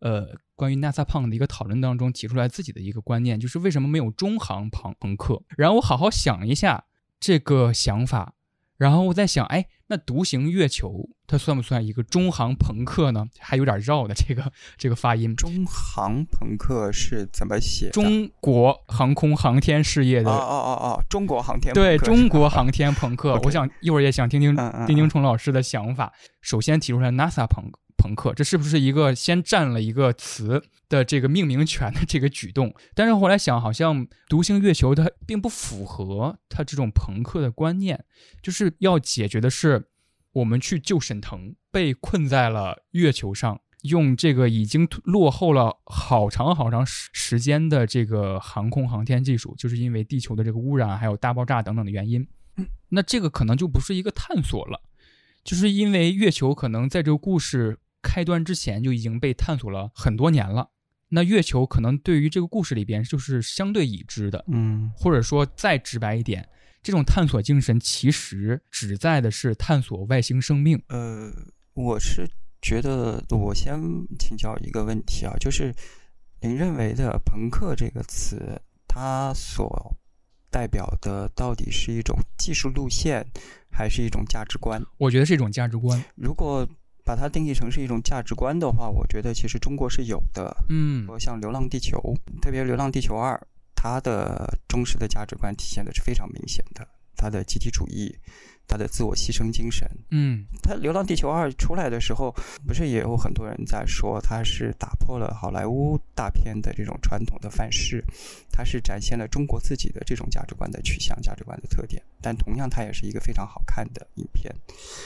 [0.00, 0.36] 呃。
[0.56, 5.42] 关于 NASA Punk 的一个讨论当中提出来自己的一个观念，就是为什么没有中航朋朋克？
[5.56, 6.84] 然后我好好想一下
[7.20, 8.34] 这个想法，
[8.76, 13.26] 然后我在想，哎，那独行月球它算不算一个中航朋克呢？
[13.38, 15.34] 还有点绕的这个这个发音。
[15.36, 17.88] 中航朋克是怎么写？
[17.90, 23.40] 中国航空航天事业的哦哦哦哦，中国航天对中国航天朋克。
[23.44, 24.54] 我想一会儿也想听听
[24.86, 26.12] 丁丁嗯虫老师的想法。
[26.42, 27.80] 首先提出来 NASA 朋克。
[28.04, 32.74] 朋克，这是不是一个先占了一个词的这个命名权的这个举动？
[32.94, 38.04] 但是后来想，好像独行月球它并不符合它这种朋克的观念，
[38.42, 39.88] 就是要解决的是
[40.34, 52.28] 我们去救沈腾，被困在了月球上，用这个已经落后了好长好长时时间的这个航空航天技术，就是因为地球的这个污染还有大爆炸等等的原因，
[52.90, 54.82] 那这个可能就不是一个探索了，
[55.42, 57.78] 就是因为月球可能在这个故事。
[58.04, 60.68] 开端之前就已经被探索了很多年了，
[61.08, 66.46] 那月球可能对于这个故事里边就是相对已知的，嗯，或者说再直白一点，
[66.82, 70.80] 这种探索精神其实旨在的是探索外星生命。
[70.88, 71.32] 呃，
[71.72, 72.28] 我是
[72.60, 73.80] 觉得，我先
[74.18, 75.74] 请教一个问题啊，就是
[76.40, 79.96] 您认为的“朋克”这个词，它所
[80.50, 83.26] 代表的到底是一种技术路线，
[83.70, 84.80] 还是一种价值观？
[84.98, 86.02] 我觉得是一种价值观。
[86.14, 86.68] 如果
[87.04, 90.56] 把它定义成是一种价值观的话，我觉得其实中国是有的。
[90.68, 91.98] 嗯，像《流浪地球》，
[92.40, 93.34] 特别《流浪地球二》，
[93.74, 98.16] 它的忠实的价值观体现的是非常明显的，它的集体主义，
[98.66, 99.88] 它的自我牺牲精神。
[100.10, 102.34] 嗯，他《流浪地球二》出来的时候，
[102.66, 108.04] 不是也有很多人在说，他是打破了好莱坞大片的这种传统的范式，
[108.50, 112.02] 他是展现了中国自己的这种价值观的取向、价值观的特点。
[112.20, 114.54] 但同样，它也是一个非常好看的影片。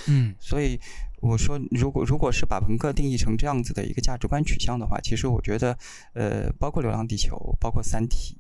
[0.07, 0.79] 嗯，所以。
[1.21, 5.77] 我说，如果如果是把朋克定义成这样子的一个价值观取向的话，其实我觉得，
[6.13, 8.37] 呃，包括《流浪地球》，包括《三体》，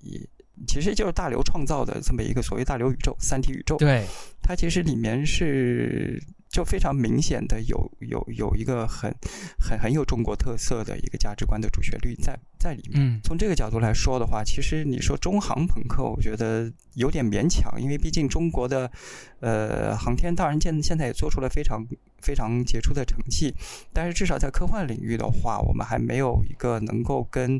[0.66, 3.76] 其实就是大刘创造的这么一个所谓大刘宇宙、三体宇宙。
[3.76, 4.04] 对，
[4.42, 9.14] 它其实里面是就非常明显的有有有一个很
[9.58, 12.94] 很很有中国特色的一个价值观的主旋律在在里面。
[12.96, 18.90] 嗯，从这个角度来说的话，其实你说中航朋克，我觉得有点勉强，因为毕竟中国的
[19.40, 21.86] 呃航天当然现现在也做出了非常。
[22.20, 23.54] 非常杰出的成绩，
[23.92, 27.56] 但是至少在科幻领域的话，我们还没有一个能够跟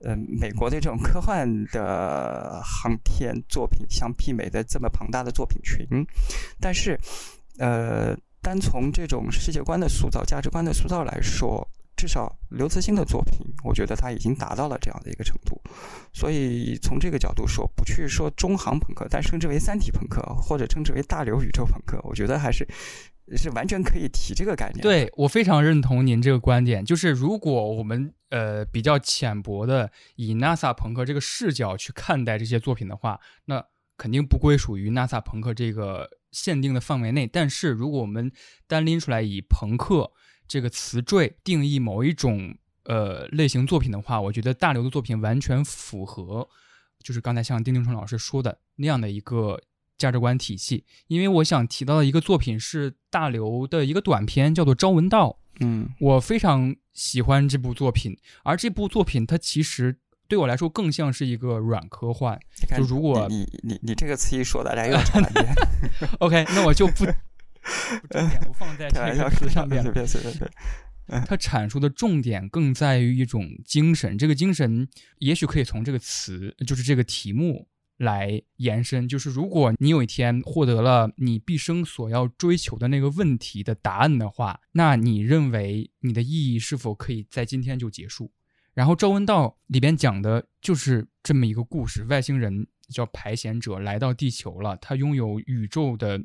[0.00, 5.86] 呃美国的这种科幻的航天作品相媲美的这么庞大的作品群。
[6.60, 6.98] 但是，
[7.58, 15.60] 呃，单从这种世界观的塑造、价值观的塑造来说，至少刘慈欣的作品，我觉得他已经达到了这样的一个程度。
[16.12, 22.66] 所以从这个角度说，不去说中航朋克，但称之为三体朋克，或者称之为大刘宇宙朋克，我觉得还是。
[23.36, 24.80] 是完全可以提这个概念。
[24.80, 33.64] 对我非常认同您这个观点，就是如果我们呃比较浅薄的以 NASA 朋克这个视角去看待这些作品的话，那
[33.96, 37.26] 肯定不归属于 NASA 朋克这个限定的范围内。
[37.26, 38.30] 但是如果我们
[38.66, 40.12] 单拎出来以朋克
[40.46, 46.48] 这个词缀定义某一种呃类型作品的话，我觉得大刘的作品完全符合，
[47.02, 49.60] 就是刚才像丁丁春老师说的那样的一个。
[49.98, 55.30] 价值观体系，因为我想提到的一个作品是大刘的一个短片，叫做《朝闻道》。
[55.60, 59.96] 嗯，我非常喜欢这部作品，而这部作品它其实
[60.28, 62.38] 对我来说更像是一个软科幻。
[62.76, 64.96] 就如果你你你这个词一说，大家又。
[66.20, 67.04] OK，那我就不
[68.02, 69.92] 不重点不放在这个词上面了。
[71.24, 74.88] 它阐述的重点更在于一种精神，这个精神
[75.18, 77.68] 也许可以从这个词，就是这个题目。
[77.98, 88.30] 来延伸，就是如果你有一天获得了你毕生所要追求的那个问题的答案的话，那你认为你的意义是否可以在今天就结束？
[88.74, 96.22] 然后《赵文道》里边讲的就是这么一个故事：外星人叫排险者来到地球了，他拥有宇宙的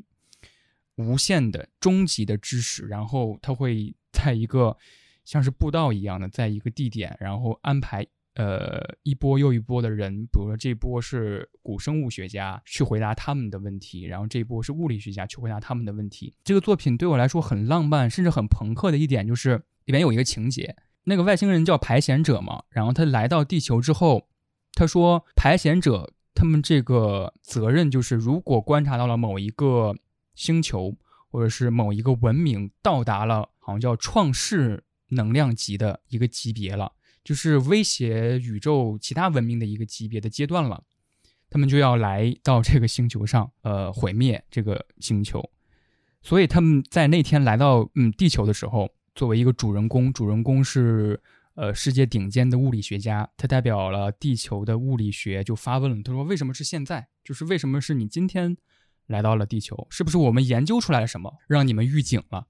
[0.96, 4.76] 无限的终极的知识，然后他会在一个
[5.24, 16.34] 像是步道一样的，在一个地点，然后安排呃一波又一波的人，比如说这波是古生物学家去回答他们的问题，然后这波是物理学家去回答他们的问题。
[16.44, 24.28] 这个作品对我来说很浪漫，甚至很朋克的一点就是里面有一个情节，那个外星人叫排险者嘛，然后他来到地球之后，
[24.74, 29.96] 他说排险者他们这个责任就是，如果观察到了某一个
[30.36, 30.96] 星球
[31.30, 36.94] 或者是某一个文明到达了好像叫创世能量级的一个级别了。
[37.24, 40.84] 就是威胁宇宙其他文明的一个级别的阶段了，
[41.50, 45.50] 他们就要来到这个星球上，呃，毁灭这个星球。
[46.24, 51.20] 所以他们在那天来到嗯地球的时候，作为一个主人公，主人公是
[51.56, 57.08] 呃世界顶尖的物理学家，他代表了地球的物理学，就发问了，他说：“为什么是现在？
[57.24, 58.56] 就是为什么是你今天
[59.08, 59.88] 来到了地球？
[59.90, 62.48] 是不是我们研究出来了什么，让你们预警了？”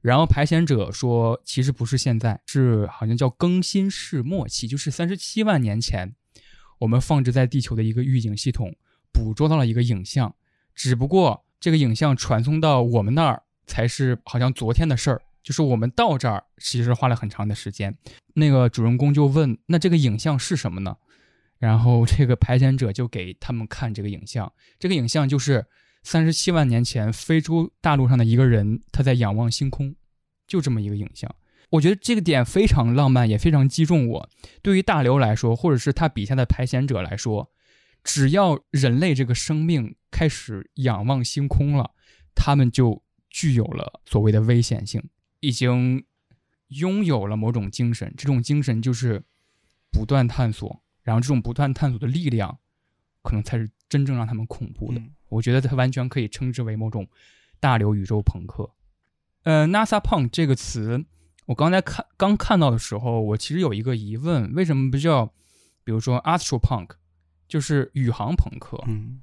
[0.00, 6.14] 然后排险者说，其实不是现在，是好像叫更新世末期，就是三十七万年前，
[6.78, 8.74] 我们放置在地球的一个预警系统
[9.12, 10.34] 捕捉到了一个影像，
[10.74, 17.94] 只不过这个影像传送到我们那儿才是好像昨天的事儿，就是我们到这儿其实花了很长的时间。
[18.34, 20.96] 那个主人公就问，那这个影像是什么呢？
[21.58, 25.66] 然后这个排险者就给他们看这个影像，这个影像就是。
[26.02, 29.94] 三十七万年前，非洲大陆上的一个人，他在仰望星空，
[30.46, 31.34] 就这么一个影像。
[31.70, 34.28] 我觉得这个点非常浪漫，也非常击中我。
[34.60, 37.52] 对于大刘来说，或者是他笔下的排险者来说，
[38.02, 41.92] 只要人类这个生命开始仰望星空了，
[42.34, 45.00] 他们就具有了所谓的危险性，
[45.38, 46.04] 已经
[46.68, 48.12] 拥有了某种精神。
[48.16, 49.22] 这种精神就是
[49.92, 52.58] 不断探索，然后这种不断探索的力量，
[53.22, 55.02] 可能才是真正让他们恐怖的。
[55.28, 57.06] 我觉得它完全可以称之为某种
[57.60, 58.68] 大流宇宙朋克。
[59.42, 61.04] 呃，NASA Punk 这个词，
[61.46, 65.26] 我刚才看刚看到的时候，我其实有一个疑问：为什么不叫，
[65.84, 66.90] 比如说 Astro Punk，
[67.46, 68.82] 就是宇航朋克？
[68.88, 69.20] 嗯，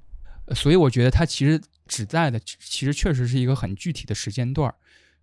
[0.54, 4.74] 所以我觉得它其实指在的，其实确实是一个很具体的时间段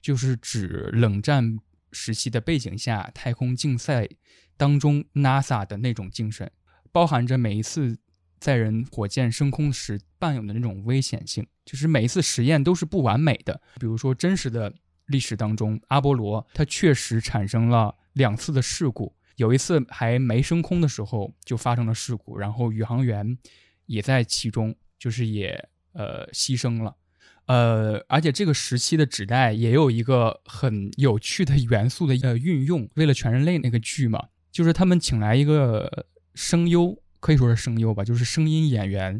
[0.02, 1.58] 就是指冷战
[1.92, 4.08] 时期的背景下，太空竞赛
[4.56, 6.52] 当中 NASA 的那种精神，
[6.92, 7.98] 包含着每一次。
[8.39, 13.60] 载人火箭升空时伴有的那种危险性，就是每一次实验都是不完美的。
[13.80, 14.74] 比如说，真实的
[15.08, 23.38] 历史当中，阿波罗它确实产生了两次的事故，有一次还没升空的时候就发生了事故，然后宇航员
[23.86, 26.95] 也在其中，就是也呃牺牲了。
[27.48, 37.00] 呃，而且这个时期的纸袋也有一个很有趣的元素的呃运用，为了全人类那个剧嘛，就是他们请来一个声优。
[37.26, 39.20] 可以说是声优吧，就是声音演员，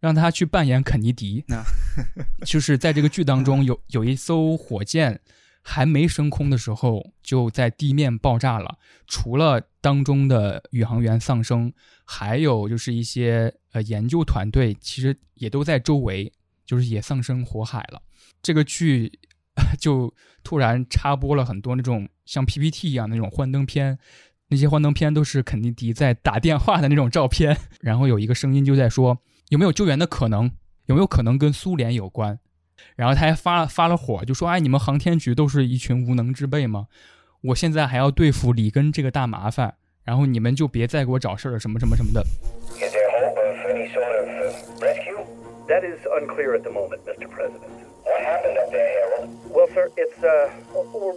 [0.00, 1.44] 让他去扮演肯尼迪。
[1.46, 1.62] 那
[2.44, 5.20] 就是在这个剧当中，有有一艘火箭
[5.62, 8.76] 还没升空的时候，就在地面爆炸了。
[9.06, 11.72] 除了当中的宇航员丧生，
[12.04, 16.32] 还有就是一些呃研究团队，其实也都在周围，
[16.66, 18.02] 就是也丧生火海了。
[18.42, 19.20] 这个剧
[19.78, 20.12] 就
[20.42, 23.96] 突然插播了很多那种像 PPT 一样那种幻灯片。
[24.48, 30.50] 那些幻灯片都是肯尼迪在打电话的那种照片，然后有一个声音就在说有没有救援的可能，
[30.86, 32.38] 有没有可能跟苏联有关，
[32.96, 36.86] 然后他还发发了火，就说哎，你们航天局都是一群无能之辈吗？
[37.42, 42.24] 我现在还要对付里根这个大麻烦，然后你们就别再给我找事儿了，什么什么什么的。
[45.66, 45.82] What
[48.24, 49.50] happened up there, Harold?
[49.50, 50.50] Well, sir, it's, uh,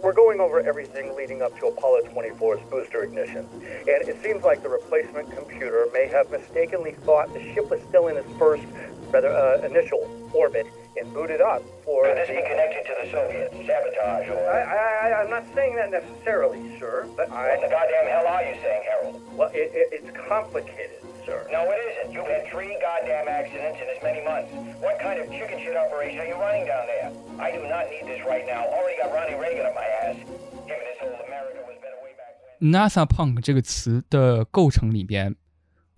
[0.02, 3.48] we're going over everything leading up to Apollo 24's booster ignition.
[3.62, 8.08] And it seems like the replacement computer may have mistakenly thought the ship was still
[8.08, 8.64] in its first,
[9.10, 10.66] rather, uh, initial orbit
[10.96, 12.04] and booted up for.
[12.04, 13.54] Could this be connected to the Soviets?
[13.66, 14.50] Sabotage or.
[14.50, 17.56] I, I, I'm not saying that necessarily, sir, but I.
[17.56, 19.36] What the goddamn hell are you saying, Harold?
[19.36, 21.44] Well, it, it, it's complicated sir.
[21.52, 22.08] No, it isn't.
[22.16, 24.48] You've had three goddamn accidents in as many months.
[24.80, 27.12] What kind of chicken shit operation are you running down there?
[27.36, 28.64] I do not need this right now.
[28.64, 30.16] Already got Ronnie Reagan on my ass.
[30.64, 32.72] Him and his whole America was better way back when.
[32.72, 35.36] NASA Punk 这个词的构成里边，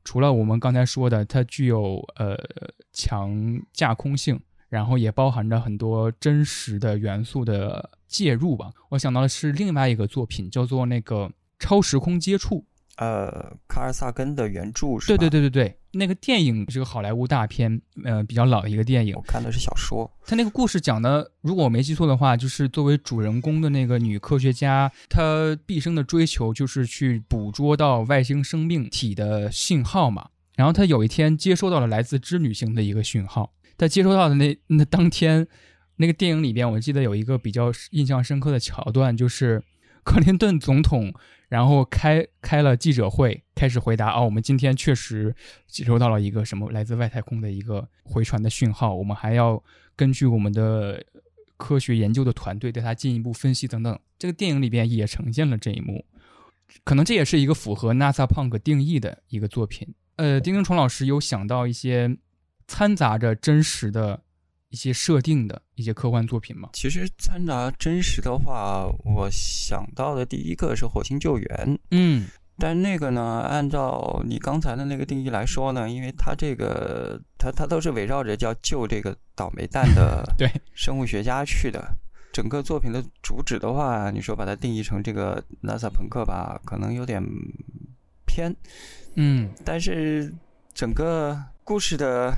[0.04, 2.36] 除了我们刚才说的，它具有呃
[2.92, 8.70] 强架空性，然后也包含着很多真实的元素的介入吧。
[8.90, 11.26] 我想到的是另外一个作品，叫做那个
[11.58, 12.56] 《超时空接触》。
[13.00, 19.14] 呃，卡尔萨根的原著是对对对对对，那个电影是个好莱坞大片，呃，比较老的一个电影。
[19.16, 20.10] 我看的是小说。
[20.26, 30.28] 他那个故事讲的，如果我没记错的话，就是作为主人公的那个女科学家，她毕生的追求就是去捕捉到外星生命体的信号嘛。
[30.56, 33.54] 然后她有一天接收到了来自织女星的一个讯号。
[33.78, 35.48] 她接收到的那那当天，
[35.96, 39.62] 那个电影里边，我记得有一个比较印象深刻的桥段，就是
[40.04, 41.12] 克林顿总统。
[41.50, 45.34] 然后开开了记者会，开始回答哦，我们今天确实
[45.66, 49.60] 接收到了一个什么来自外太空的一个回传的讯号，我们还要
[49.96, 51.04] 根据我们的
[51.56, 53.98] 科学研究的团队对它进一步分析等等。
[54.16, 56.04] 这个电影里边也呈现了这一幕，
[56.84, 59.92] 可能这也是一个符合 NASA Punk 定义的一个作品。
[60.14, 62.16] 呃，丁丁虫老师有想到一些
[62.68, 64.22] 掺杂着真实的
[64.70, 66.70] 一些设定的一些科幻作品吗？
[66.72, 71.46] 其实掺杂真实的话，我想到的第一个是《火星救援》。
[71.90, 72.26] 嗯
[72.62, 81.96] 但那个呢，按照你刚才的那个定义来说呢，因为它这个它它都是围绕着叫救这个倒霉蛋的 对生物学家去的。
[82.32, 87.20] 整个作品的主旨的话，你说把它定义成这个 NASA 朋克吧，可能有点
[88.26, 88.54] 偏。
[89.14, 90.32] 嗯但是
[90.74, 92.32] 整个故事的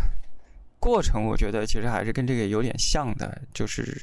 [0.83, 3.97] 过程，我觉得其实还是跟这个有点像的，就是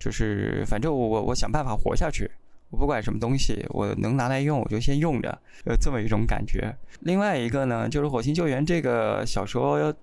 [0.00, 2.28] 就是反正我我我想办法活下去，
[2.70, 6.74] 我不管什么东西，我能拿来用我就先用着，有这么一种感觉。
[6.98, 9.94] 另外一个呢，就是《火星救援》这个小说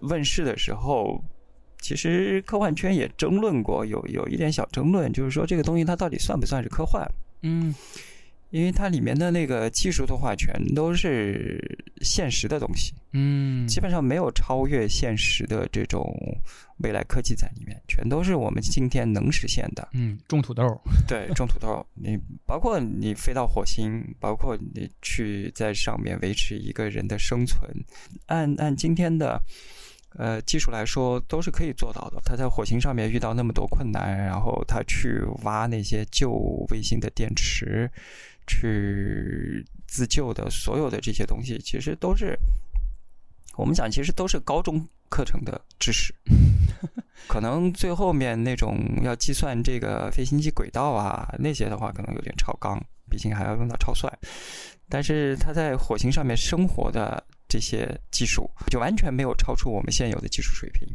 [0.00, 1.22] 问世的时候。
[1.84, 7.04] 其实科幻圈也争论过，有有一点小争论，就是说这个东西它到底算不算是科幻？
[7.40, 7.74] 嗯
[8.52, 11.58] 因为它里面的那个技术的话，全都是
[12.02, 16.14] 现实的东西，嗯，基本上没有超越现实的这种
[16.80, 19.88] 未来科技在里面，全都是我们今天能实现的。
[19.94, 20.62] 嗯种土豆，
[21.08, 27.70] 对，种土豆，你包括你飞到火星，包括你去在上面维持一个人的生存，
[28.26, 29.40] 按按今天的
[30.18, 32.20] 呃技术来说，都是可以做到的。
[32.22, 36.30] 他在火星上面遇到那么多困难，然后他去挖那些旧
[36.70, 37.90] 卫星的电池，
[38.46, 42.38] 去自救的所有的这些东西，其实都是
[43.56, 46.14] 我们讲，其实都是高中课程的知识。
[47.28, 54.12] 可能最后面那种要计算这个飞行器轨道啊那些的话，可能有点超纲，毕竟还要用到超算。
[54.88, 60.86] 但是它在火星上面生活的这些技术，就完全没有超出我们现有的技术水平。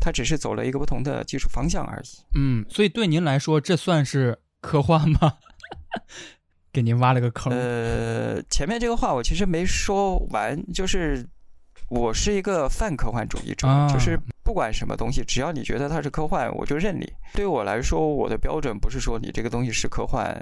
[0.00, 2.06] 它只是走了一个不同的技术方向而已。
[2.34, 5.38] 嗯，所以对您来说，这算是科幻吗？
[6.74, 7.52] 给您挖了个坑。
[7.52, 11.24] 呃，前面这个话我其实没说完，就是
[11.88, 17.10] 我是一个泛科幻主义者，啊就是不管什么东西，只要你觉得它是科幻，我就认你。
[17.32, 20.36] 对我来说，我的标准不是说你这个东西是科幻，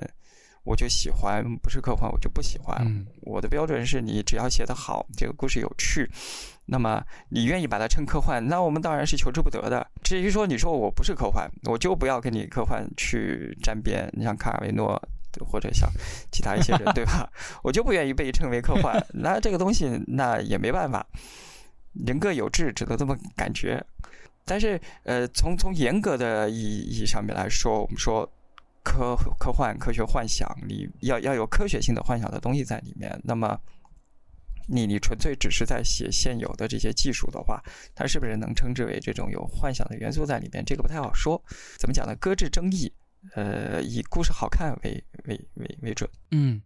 [0.65, 2.83] 我就喜欢；不是科幻，我就不喜欢。
[2.87, 6.11] 嗯我的标准是你只要写得好，这个故事有趣，
[6.67, 9.87] 那么你愿意把它称科幻，那我们当然是求之不得的。
[10.03, 14.09] 至于说你说我不是科幻，我就不要跟你科幻去沾边。
[14.13, 15.01] 你像卡尔维诺
[15.41, 15.91] 或者像
[16.31, 17.31] 其他一些人，对吧？
[17.63, 21.07] 我就不愿意被称为科幻， 那这个东西那也没办法，
[22.07, 23.85] 人各有志，只能这么感觉。
[24.45, 28.29] 但是呃，从从严格的意意义上面来说，我们说
[28.83, 33.17] 科科幻、科学幻想，你要要有科学性的幻想的东西在里面。
[33.23, 33.57] 那么，
[34.67, 37.63] 你你纯粹只是在写现有的这些技术的话，
[37.95, 40.65] 它是不是能称之为这种有幻想的元素在里面？
[40.65, 41.41] 这个不太好说。
[41.79, 42.17] 怎么讲呢？
[42.17, 42.93] 搁置争议，
[43.35, 46.09] 呃，以故事好看为为为为准。
[46.33, 46.61] 嗯，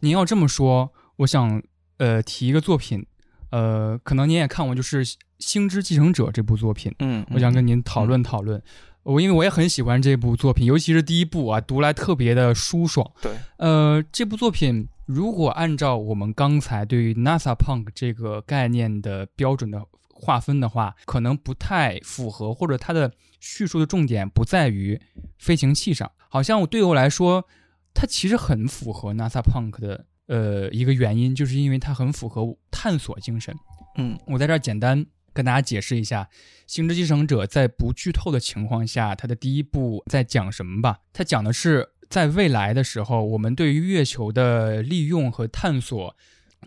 [0.00, 1.62] 您要这么说，我想
[1.98, 3.06] 呃提一个作品，
[3.50, 5.04] 呃，可能您也看过，就是
[5.38, 8.60] 《星之继承者》这部作品，嗯我想跟您讨论讨论。
[9.02, 13.10] 我因为我也很喜欢这部作品，尤其是第一部啊，读来特别的舒爽。
[13.22, 19.82] 对，呃，这部作品如果按照我们刚才对于 NASA Punk 这个概念的标准的
[20.20, 25.00] 划分的话，可能不太符合，或者它的叙述的重点不在于
[25.38, 26.10] 飞行器上。
[26.28, 27.48] 好像对我来说，
[27.94, 33.54] 它其实很符合 NASA Punk 的呃一个原因，就是因为它很符合探索精神。
[33.96, 36.24] 嗯我在这儿简单跟大家解释一下，
[36.66, 41.00] 《星之继承者》在不剧透的情况下，它的第一部在讲什么吧？
[41.12, 46.16] 它讲的是在未来的时候，我们对于月球的利用和探索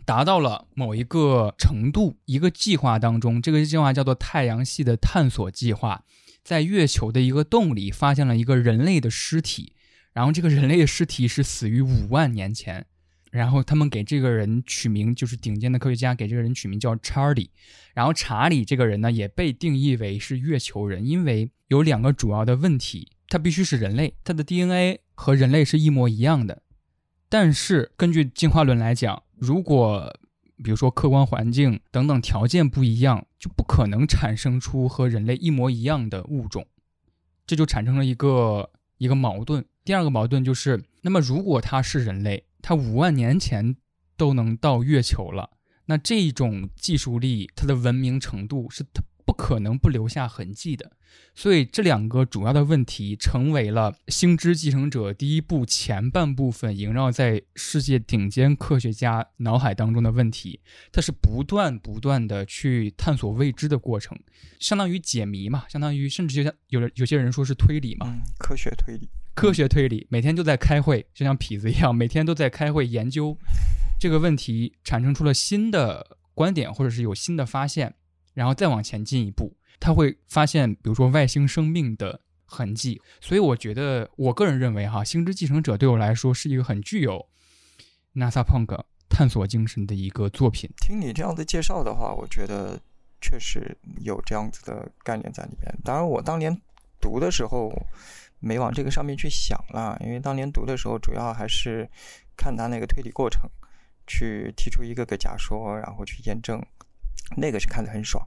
[0.06, 6.04] 达到了某一个程度，一个计划当中，这个计划叫做太阳系的探索计划，
[6.43, 9.74] 在月球的一个洞里发现了一个人类的尸体，
[10.14, 12.86] 然后这个人类的尸体是死于五万年前。
[13.32, 17.49] 然后他们给这个人取名，就是顶尖的科学家给这个人取名叫查理。
[17.95, 26.62] 然后查理这个人呢，也被定义为是月球人，因为有两个主要的问题，他必须是人类，他的 DNA 和人类是一模一样的。
[27.28, 30.18] 但是根据进化论来讲，如果
[30.64, 36.66] 比如说客观环境等等条件不一样，就不可能产生出和人类一模一样的物种，
[37.46, 38.70] 这就产生了一个
[39.00, 39.66] 一个矛盾。
[39.84, 43.76] 第二个矛盾就是，那么如果它是人类，它五万年前
[44.16, 45.50] 都能到月球了，
[45.88, 49.04] 那这种技术力，它的文明程度是它
[49.34, 50.92] 可能不留下痕迹的。
[51.36, 60.60] 所以这两个主要的问题成为了《星之继承者》第一部前半部分萦绕在世界顶尖科学家脑海当中的问题。
[60.92, 64.18] 它是不断不断的去探索未知的过程，
[64.60, 73.38] 相当于解谜嘛，相当于甚至就像有的有些人说是推理嘛，嗯，科学推理，科学推理，每天都在开会，就像痞子一样，每天都在开会研究
[74.00, 77.94] 这个问题，产生出了新的观点，或者是有新的发现，
[78.34, 83.02] 然后再往前进一步，他会发现，比如说外星生命的痕迹。
[83.22, 87.28] 所以我觉得，我个人认为哈，《星之继承者》对我来说是一个很具有
[88.16, 90.70] NASA Punk 探索精神的一个作品。
[90.78, 92.80] 听你这样的介绍的话，我觉得
[93.22, 95.74] 确实有这样子的概念在里面。
[95.84, 96.60] 当然，我当年
[97.00, 97.72] 读的时候
[98.40, 101.88] 没往这个上面去想了，因为当年读的时候主要还是
[102.36, 103.50] 看他那个推理过程，
[104.08, 106.62] 去提出一个个假说，然后去验证，
[107.38, 108.26] 那个是看得很爽。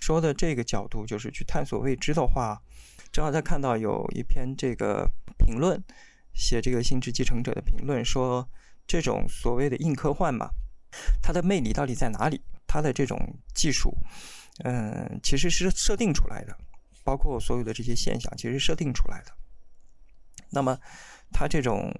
[0.00, 2.60] 说的这个角度就是去探索未知的话，
[3.12, 5.82] 正好在看到有一篇这个评论，
[6.34, 8.48] 写这个《星之继承者》的评论说。
[8.88, 10.48] 这种所谓的硬科幻嘛，
[11.20, 12.40] 它的魅力到底在哪里？
[12.68, 13.18] 它的这种
[13.52, 13.92] 技术，
[14.62, 16.56] 嗯，其实是设定出来的，
[17.02, 19.32] 包括所有的这些现象，其实设定出来的。
[20.50, 20.78] 那么，
[21.32, 21.92] 它这种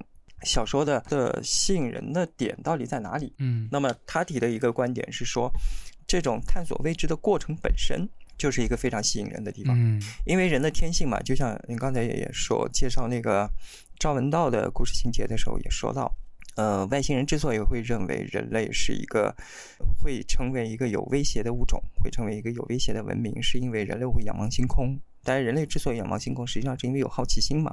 [0.45, 3.35] 小说的的吸引人的点到底在哪里？
[3.39, 5.51] 嗯，那么他提的一个观点是说，
[6.07, 9.75] 这种探索未知的过程本身就是一个非常吸引人的地方。
[9.79, 13.51] 嗯因为人的天性嘛，就像您刚才也也说介绍那个
[13.99, 16.15] 赵文道的故事情节的时候也说到，
[16.57, 19.35] 呃，外星人之所以会认为人类是一个
[19.99, 24.99] 会成为一个有威胁的物种，会成为一个有威胁的文明，是因为人类会仰望星空。
[25.25, 27.73] 但是人类之所以仰望星空，实际上是因为有好奇心嘛，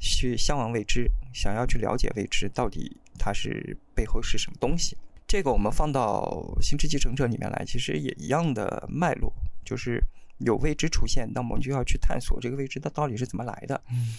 [0.00, 4.96] 去向往未知，想要去了解未知到底它是背后是什么东西。
[5.32, 9.32] 这个我们放到《星之继承者》里面来，其实也一样的脉络，
[9.64, 9.98] 就是
[10.40, 13.82] 有未知出现，那么我们就要去探索这个未知它到底是怎么来的。
[13.90, 14.12] 嗯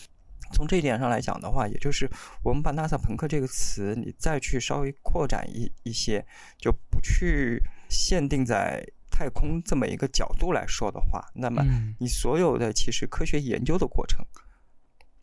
[0.53, 2.09] 从这一点上来讲的话，也就是
[2.43, 6.25] 我们把 NASA 朋克这个词，你再去稍微扩展一一些，
[6.57, 14.25] 就不去限定在太空这么一个角度来说的话，那么嗯你所有的其实科学研究的过程，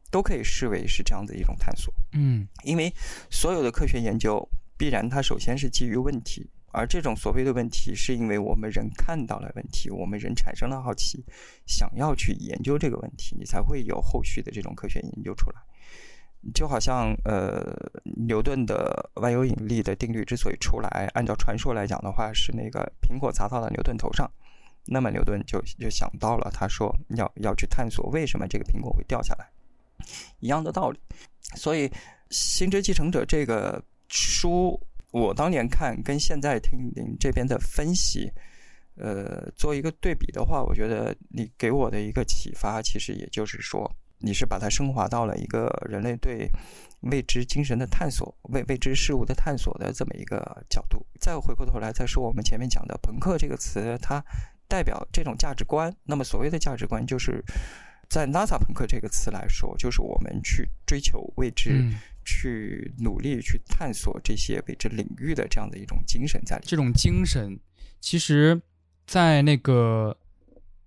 [0.09, 1.93] 都可以视为是这样的一种探索。
[2.13, 2.95] 嗯因为
[3.29, 4.49] 所有的科学研究
[4.81, 11.23] 必然它首先是基于问题，而这种所谓的问题，是因为我们人看到了问题，我们人产生了好奇，
[11.67, 15.61] 想要去研究这个问题，你才会有后续的这种科学研究出来。
[16.55, 17.77] 就好像呃，
[18.27, 24.27] 牛顿的万有引力的定律之所以出来，按照传说来讲的话，是那个苹果砸到了牛顿头上，
[24.87, 29.47] 那么牛顿就就想到了，他说要要去探索为什么这个苹果会掉下来，
[30.39, 30.99] 一样的道理。
[31.55, 31.87] 所以
[32.31, 34.79] 《星之继承者》这个书，
[35.13, 38.31] 我当年看跟现在听您这边的分析，
[38.97, 46.51] 呃，做一个对比的话，我觉得你给我的一个启发，其实也就是说，你是把它升华到了一个人类对
[47.03, 51.07] 未知精神的探索、未未知事物的探索的这么一个角度。
[51.21, 54.23] 再回过头来再说我们前面讲的“朋克”这个词，它
[54.69, 55.95] 代表这种价值观。
[56.05, 57.43] 那么所谓的价值观，就是
[58.09, 61.85] 在 NASA 朋克这个词来说，就是我们去追求未知。
[62.31, 66.65] 去努力去探索这些未知领域的这样的一种精神在里。
[66.65, 67.59] 这种精神，
[68.01, 68.63] 其实，
[69.05, 70.17] 在那个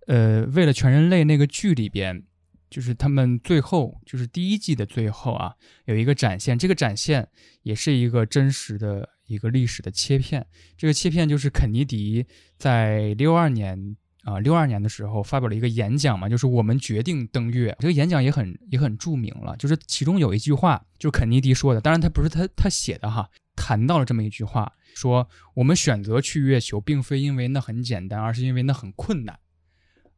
[0.07, 2.23] 呃，为了全人类那个剧里边，
[2.69, 5.53] 就是他们最后，就是第一季的最后啊，
[5.85, 7.27] 有一个展现，这个展现
[7.63, 10.45] 也是一个真实的一个历史的切片。
[10.77, 12.25] 这个切片就是肯尼迪
[12.57, 17.75] 在六二年啊六二年的时候发表了一个演讲嘛，就是我们决定登月。
[17.79, 29.37] 这个演讲也很也很著名了，就是其中有一句话，就是肯尼迪说的，当然他不是他他写的哈，谈到了这么一句话，说我们选择去月球，并非因为那很简单，而是因为那很困难。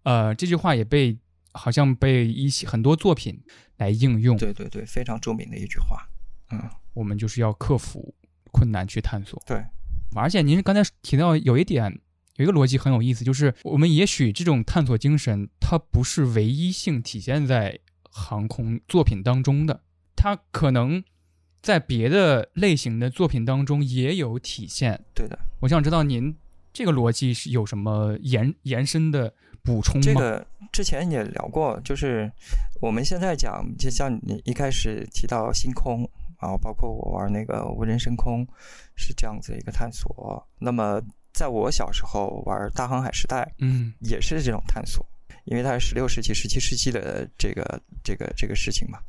[0.04, 1.18] 呃，这句话也被
[1.54, 3.42] 好像被一些很多作品
[3.78, 4.38] 来应用。
[4.38, 6.08] 对对对，非常著名的一句话。
[6.52, 6.62] 嗯，
[6.94, 8.14] 我们就是要克服
[8.52, 9.42] 困难去探索。
[9.48, 9.66] 对，
[10.16, 12.00] 而且您刚才提到有一点，
[12.38, 19.82] 有一个逻辑很有意思，就是我们也许这种探索精神，它不是唯一性体现在航空作品当中的，
[20.16, 21.04] 它可能
[21.62, 25.04] 在别的类型的作品当中也有体现。
[25.14, 25.40] 对的。
[25.62, 26.36] 我想知道您
[26.74, 29.34] 这个逻辑是有什么延延伸的
[29.64, 30.02] 补充吗？
[30.02, 32.30] 这个之前也聊过，就是
[32.82, 36.02] 我们现在讲，就像你一开始提到星空，
[36.42, 38.46] 然后包括我玩那个无人升空，
[38.96, 40.46] 是这样子一个探索。
[40.60, 41.02] 那么
[41.36, 45.06] 在我小时候玩大航海时代，嗯也是这种探索，
[45.44, 49.00] 因为它是十六世纪、十七世纪的这个这个这个事情嘛。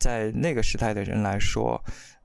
[0.00, 1.80] 在那个时代的人来说，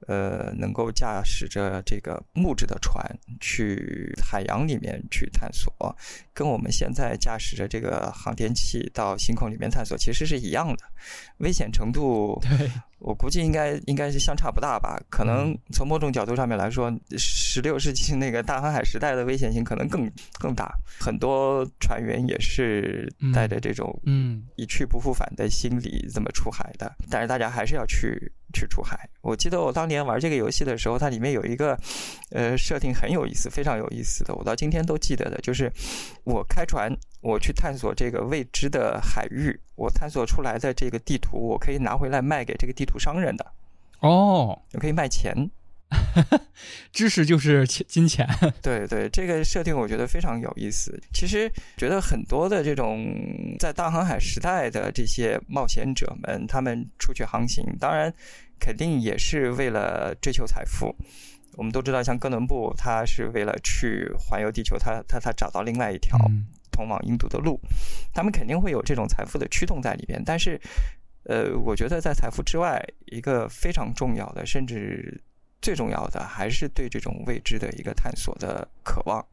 [0.07, 3.05] 呃，能够驾驶着这个木质的船
[3.39, 5.73] 去海洋里面去探索，
[6.33, 10.83] 跟我们现在驾驶着这个航天器到星空里面探索其实是一样的，
[11.39, 12.41] 危险程度，
[12.99, 14.97] 我估计应该应该是相差不大吧。
[15.09, 29.09] 可能从某种角度上面来说，十六世纪那个大航海时代的危险性可能更更大，很多船员也是带着这种嗯一去不复返的心理这么出海的，但是大家还是要去去出海。
[29.21, 31.77] 我记得我当年玩这个游戏的时候，它里面有一个
[32.31, 35.71] 呃设定很有意思，非常有意思的，我到今天都记得的，就是
[36.23, 36.91] 我开船
[37.21, 43.45] 我去探索这个未知的海域，我探索出来的这个地图，我可以拿回来卖给这个地图商人的，
[43.99, 45.33] 哦，我可以卖钱。
[46.91, 48.27] 知识就是钱金钱，
[48.61, 50.99] 对对，这个设定我觉得非常有意思。
[51.13, 53.05] 其实觉得很多的这种
[53.59, 58.13] 在大航海时代的这些冒险者们，他们出去航行，当然
[58.59, 60.93] 肯定也是为了追求财富。
[61.53, 67.59] 我们都知道，像哥伦布，他是为了去环游地球，他他他找到另外一条嗯通往印度的路，
[68.13, 70.21] 他们肯定会有这种财富的驱动在里边。
[70.23, 70.59] 但是，
[71.23, 75.19] 呃，我觉得在财富之外，一个非常重要的，甚至
[75.61, 79.25] 最重要的，还是对这种未知的一个探索的渴望，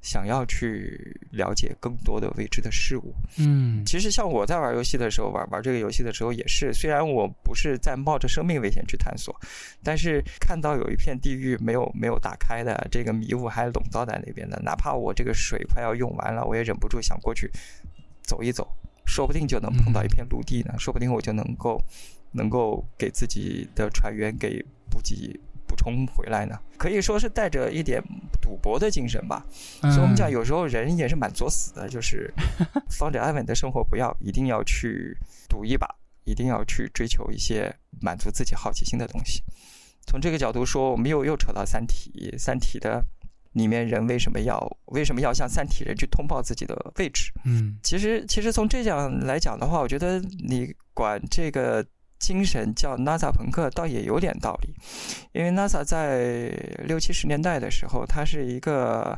[0.00, 3.12] 想要去了解更多的未知的事物。
[3.38, 9.34] 嗯其实像我在玩游戏的时候，玩玩这个游戏的时候也是，虽然我不是在冒着生命危险去探索，
[9.82, 17.50] 但是看到有一片地域没有没有打开的，这个迷雾还笼罩在那边的，哪怕我这个水快要用完了，我也忍不住想过去
[18.22, 18.68] 走一走，
[19.04, 21.82] 说不定就能碰到一片陆地呢，说不定我就能够
[22.32, 25.38] 能够给自己的船员给补给。
[25.66, 28.02] 补充回来呢，可以说是带着一点
[28.40, 29.44] 赌博的精神吧。
[29.82, 32.32] 所以我们讲，嗯有时候人也是蛮作死的，就是
[32.90, 35.16] 放着安稳的生活不要，一定要去
[35.48, 35.86] 赌一把，
[36.24, 39.42] 一定要去追求一些满足自己好奇心的东西。
[40.06, 43.04] 从这个角度说，我们又又扯到《三体》，《三体》的
[43.54, 47.32] 里面人为什么要为什么要向三体人去通报自己的位置？
[47.44, 51.84] 嗯其实，其实从这样来讲的话，我觉得你管这个
[52.18, 54.74] 精神叫 NASA 朋克，倒也有点道理。
[55.32, 56.48] 因为 NASA 在
[56.84, 59.16] 六七十年代的时候，它是一个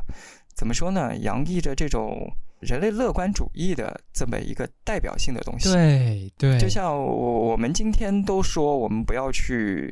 [0.55, 2.29] 怎么说呢，洋溢着这种
[2.59, 5.71] 人类乐观主义的这么一个代表性的东西。
[5.71, 9.89] 对对，就像我我们今天都说，我们不要去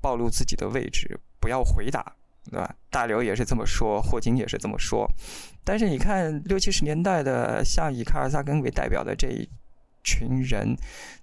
[0.00, 2.14] 暴露自己的位置，不要回答，
[2.50, 2.74] 对吧？
[2.90, 5.06] 大刘也是这么说，霍金也是这么说。
[5.64, 9.46] 但是你看六七十年代的，像以卡尔萨根为代表的这一
[10.02, 10.74] 群人，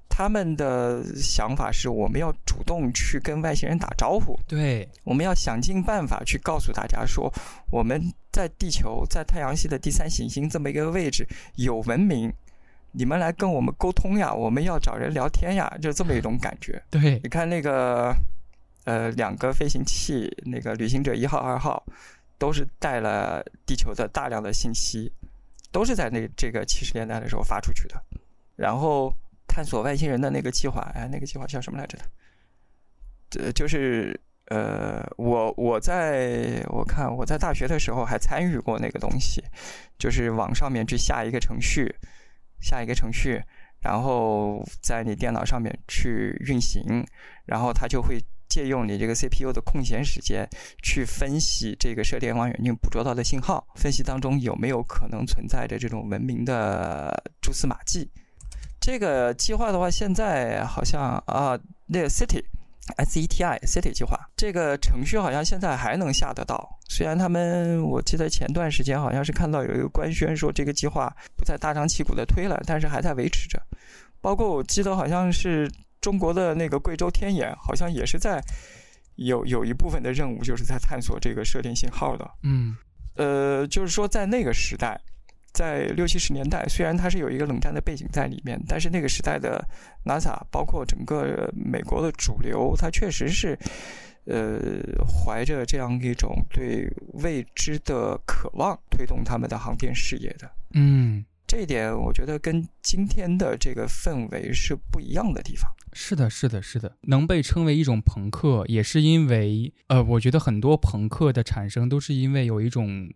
[0.08, 7.32] 他们的想法是我们要主动去跟外星人打招呼，对我们要想尽办法去告诉大家说，
[7.70, 8.02] 我们
[8.32, 12.32] 在地球，在太阳系的第三行星这么一个位置有文明，
[12.92, 16.82] 你们来跟我们沟通呀，我们要找人聊天呀，就这么一种感觉。
[16.90, 18.16] 对你看那个，
[18.86, 21.84] 呃，两个飞行器，那个旅行者一号、二号，
[22.38, 25.12] 都是带了地球的大量的信息，
[25.74, 28.02] 都是在那这个七十年代的时候发出去的。
[28.56, 29.14] 然后
[29.56, 32.04] 探索外星人的那个计划，哎，那个计划叫什么来着的？
[33.42, 39.42] 呃，就是呃，我我在我看我在大学的时候还参与过那个东西，
[39.98, 41.96] 就是网上面去下一个程序，
[42.60, 43.42] 下一个程序，
[43.82, 47.06] 然后在你电脑上面去运行，
[47.46, 50.46] 然后它就会借用你这个 CPU 的空闲时间
[50.84, 58.12] 去分析这个射电望远镜捕捉到的信号，分析当中有没有可能存在着这种文明的蛛丝马迹。
[58.86, 62.44] 这个计划的话，现在好像啊，那个 City。
[62.98, 73.60] S E T I City 计划这个程序好像现在还能下得到，虽然他们我记得前段时间好像是看到有一个官宣说这个计划不再大张旗鼓的推了，但是还在维持着。
[74.22, 75.68] 包括我记得好像是
[76.00, 78.40] 中国的那个贵州天眼，好像也是在
[79.16, 82.30] 有有一部分的任务就是在探索这个射电信号的。
[82.44, 82.78] 嗯
[83.16, 85.02] 呃，就是说在那个时代，
[85.56, 89.66] 在六七十年代，虽然它是有一个冷战的背景在里面，但是那个时代的
[90.04, 93.58] NASA，包括整个美国的主流，它确实是，
[94.26, 94.60] 呃，
[95.08, 96.92] 怀着这样一种对
[97.24, 100.52] 未知的渴望，推动他们的航天事业的。
[100.74, 105.72] 嗯，这一点，我觉得跟今天的这个氛围是不一样的地方。
[105.94, 113.10] 是的，是的，是的，能被称为一种朋克，也是因为，呃，我觉得很多朋克的产生都是因为有一种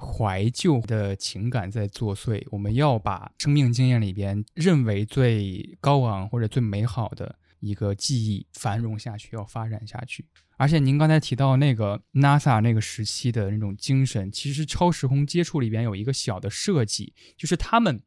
[0.00, 2.42] 怀旧的情感在作祟。
[2.50, 10.24] 我们要把生命经验里边认为最高昂或者最美好的一个记忆繁荣下去，要发展下去。
[10.56, 18.02] 而且您刚才提到那个 NASA 那个时期的那种精神，其实超时空接触里边有一个小的设计，就是他们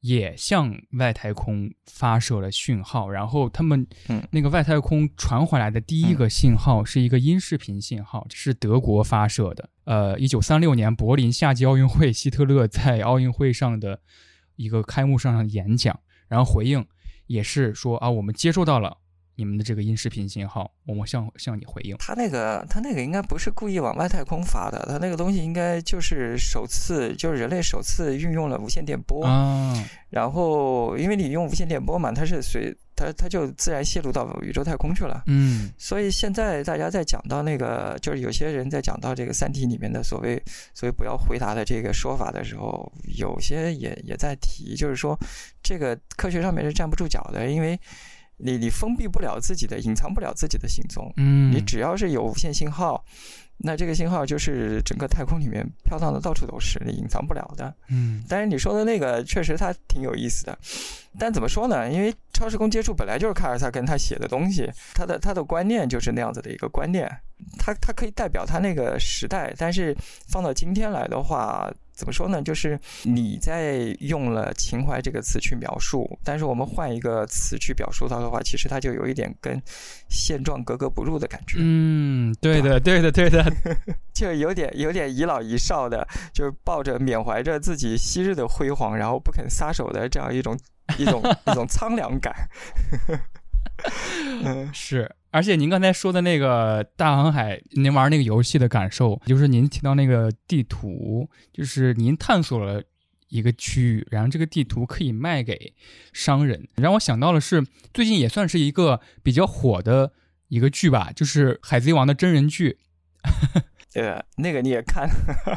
[0.00, 9.68] 也向外太空发射了讯号，然后他们嗯那个外太空传回来的第一个信号是一个音视频信号，是德国发射的。
[9.84, 14.00] 呃，一九三六年柏林夏季奥运会，希特勒在奥运会上的
[14.56, 16.86] 一个开幕式上的演讲，然后回应
[17.26, 18.98] 也是说啊，我们接收到了
[19.40, 21.96] 你们的这个音视频信号，我们向向你回应。
[21.96, 29.72] 他那个他那个应该不是故意往外太空发的，他那个东西应该就是首次就是人类首次运用了无线电波，啊，
[30.10, 35.22] 然后因为你用无线电波嘛，它是随它它就自然泄露到宇宙太空去了。
[35.26, 40.36] 嗯所以现在大家在讲到那个，就是有些人在讲到这个《三体》里面的所谓
[40.74, 45.18] 所谓不要回答的这个说法的时候，有些也也在提，就是说
[45.62, 47.80] 这个科学上面是站不住脚的，因为
[48.42, 53.04] 你你封闭不了自己的，隐藏不了自己的行踪，嗯，你只要是有无线信号。
[53.62, 57.74] 那这个信号就是整个太空里面飘荡的到处都是，你隐藏不了的。
[57.90, 60.58] 嗯但是你说的那个确实它挺有意思的，
[61.18, 61.92] 但怎么说呢？
[61.92, 67.06] 因为超时空接触本来就是卡尔萨根他写的东西，他的他的观念就是那样子的一个观念，
[67.58, 69.94] 他他可以代表他那个时代，但是
[70.26, 71.70] 放到今天来的话，
[72.00, 72.40] 怎么说呢？
[72.40, 79.60] 就是你在用了情怀这个词去描述，但是我们换一个词去表述它的话，其实它就有一点跟
[80.08, 81.58] 现状格格不入的感觉。
[81.60, 83.44] 嗯，对的，对的，对的，
[84.14, 90.58] 就有点有点遗老遗少的，就是抱着缅怀着自己昔日的辉煌，然后不肯撒手的这样一种
[90.96, 92.34] 一种 一种苍凉感。
[94.42, 95.14] 嗯是。
[95.30, 102.82] 而且您刚才说的那个大航海，您玩那个游戏的感受，就是您提到那个地图，就是您探索了
[103.28, 105.72] 一个区域，然后这个地图可以卖给
[106.12, 107.64] 商人，让我想到的是，
[107.94, 110.12] 最近也算是一个比较火的
[110.48, 112.78] 一个剧吧，就是《海贼王》的真人剧，
[113.94, 115.08] 对，那个你也看，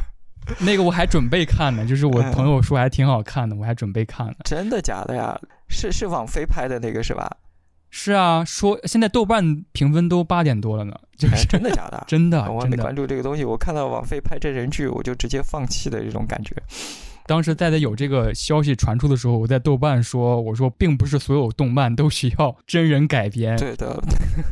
[0.62, 4.36] 那个我还准备看呢，就是我朋友说还挺好看的，我还准备看呢。
[4.44, 5.36] 真的假的呀？
[5.68, 7.38] 是是网飞拍的那个是吧？
[7.96, 12.04] 是啊，说现在豆瓣评分都八点多了呢，就哎是真的假的？
[12.10, 12.76] 真的我没。
[12.76, 16.56] 关注这个东西，我看到网飞拍真人剧，我就直接放弃的这种感觉。
[17.28, 23.56] 当时在在有这个消息传出的时候，我在豆瓣说，我说并不是所有动漫都需要真人改编。
[23.58, 24.02] 对的，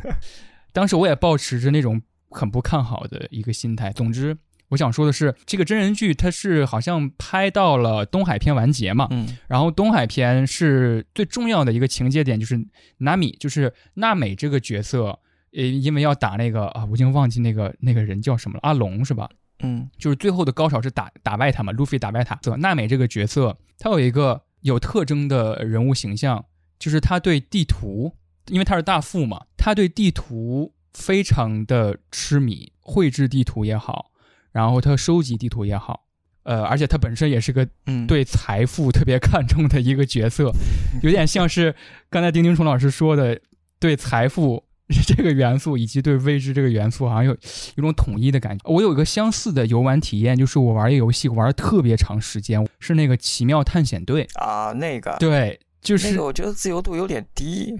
[0.72, 3.90] 当时我也保持着那种很不看好的一个心态。
[3.90, 4.38] 总之，
[4.72, 12.58] 我想说的是，这个真人剧它是好像拍到了东海篇完结嘛，嗯然后东海篇是最重要的一个情节点，就是
[12.96, 15.18] 娜米，就是娜美这个角色，
[15.54, 19.28] 呃，因为要打那个啊，我已经忘记那个那个人叫什么了，阿龙是吧？
[19.62, 22.40] 嗯就是最后的高潮是打打败他嘛，路飞打败他。
[22.56, 26.42] 娜美这个角色，她有一个有特征的人物形象，
[26.78, 28.16] 就是她对地图，
[28.46, 34.10] 因为她是大副嘛，她对地图非常的痴迷，绘制地图也好，
[34.52, 36.04] 然后他收集地图也好，
[36.44, 40.52] 呃，而且他本身也是个嗯，对财富特别看重的一个角色，
[41.02, 41.74] 有点像是
[42.10, 43.40] 刚才丁丁虫老师说的，
[43.80, 44.62] 对财富
[45.06, 47.32] 这个元素以及对未知这个元素，好像有
[47.76, 48.70] 有种统一的感觉。
[48.70, 54.26] 我有一个相似的游玩体验，就是我玩一个游戏玩了特别长时间，是那个《奇妙探险队》。
[54.38, 57.74] 啊，那个对，就是、那个，我觉得自由度有点低。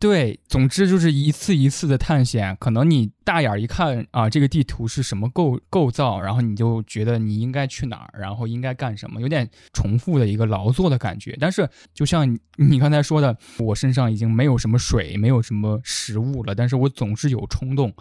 [0.00, 11.36] 对，总之就是一次一次的探险，可能你大眼儿一看啊，这个地图是什么构构造，然后你就觉得你应该去哪儿，然后应该干什么，有点重复的一个劳作的感觉。
[11.38, 17.92] 但是就像你你刚才说的，我身上已经没有什么水，没有什么食物了，但是我总是有冲动。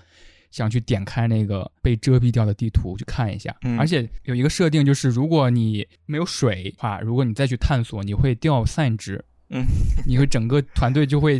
[0.51, 9.63] 想去点开那个被遮蔽掉的地图去看一下，嗯而且有一个设定就是，如果你没有水的话，如果你再去探索，你会掉散值，嗯，
[10.07, 11.39] 你会整个团队就会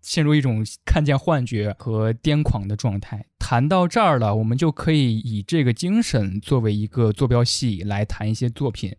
[0.00, 3.24] 陷入一种看见幻觉和癫狂的状态。
[3.38, 8.94] 谈到这儿了，我们就可以以这个精神作为一个坐标系来谈一些作品。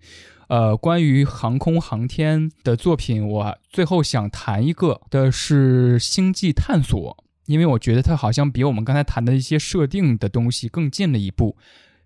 [0.48, 11.56] 呃，关于航空航天的作品，我最后想谈一个的是《星际探索》，因为我觉得它好像比我们刚才谈的一些设定的东西更近了一步。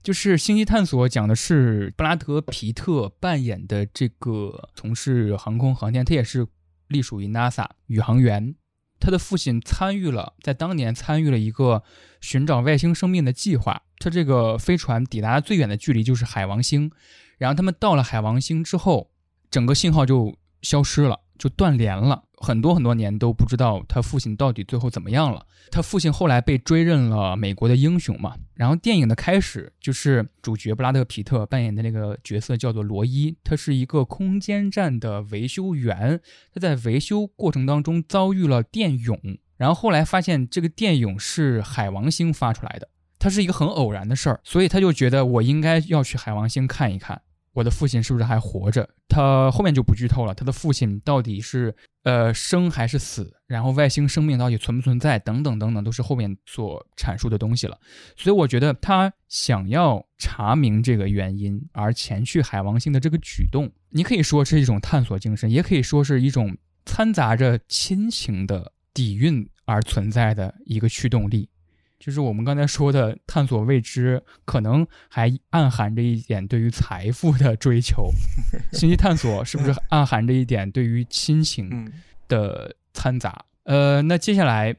[0.03, 6.45] 就是《星际探索》讲的是布拉德·皮特扮演的这个从事航空航天，他也是
[6.89, 8.53] 隶属于 NASA 宇航员。
[8.99, 11.83] 他的父亲参与了，在当年参与了一个
[12.21, 13.83] 寻找外星生命的计划。
[13.97, 16.91] 他这个飞船抵达最远的距离就是海王星，
[17.37, 19.09] 然后他们到了海王星之后，
[19.49, 22.24] 整个信号就消失了，就断联了。
[22.38, 25.45] 很多很多年都不知道他父亲到底最后怎么样了。
[25.71, 28.36] 他父亲后来被追认了美国的英雄嘛。
[28.53, 36.21] 然后电影的开始就是主角布拉德·皮特扮演的那个角色叫做罗伊，他是一个空间站的维修员。
[36.53, 39.19] 他在维修过程当中遭遇了电涌，
[39.57, 42.88] 然后后来发现这个电涌是海王星发出来的，
[43.19, 47.21] 它是一个很偶然的事儿，所以他就觉得我应该要去海王星看一看。
[47.55, 48.87] 我的父亲是不是还活着？
[49.07, 53.33] 他后面就不剧透了，他的父亲到底是呃生还是死？
[53.47, 55.17] 然后外星生命到底存不存在？
[55.17, 57.79] 等等等等，都是后面所阐述的东西了。
[58.17, 71.47] 所以我觉得他想要查明这个原因而前去海王星的这个举动，你可以说是一种探索精神，也可以说是一种掺杂着亲情的底蕴而存在的一个驱动力。
[71.99, 78.09] 就是我们刚才说的探索未知，可能还暗含着一点对于财富的追求。
[78.73, 81.91] 信息探索是不是暗含着一点对于亲情嗯
[82.27, 83.45] 的掺杂？
[83.63, 84.75] 呃，那接下来，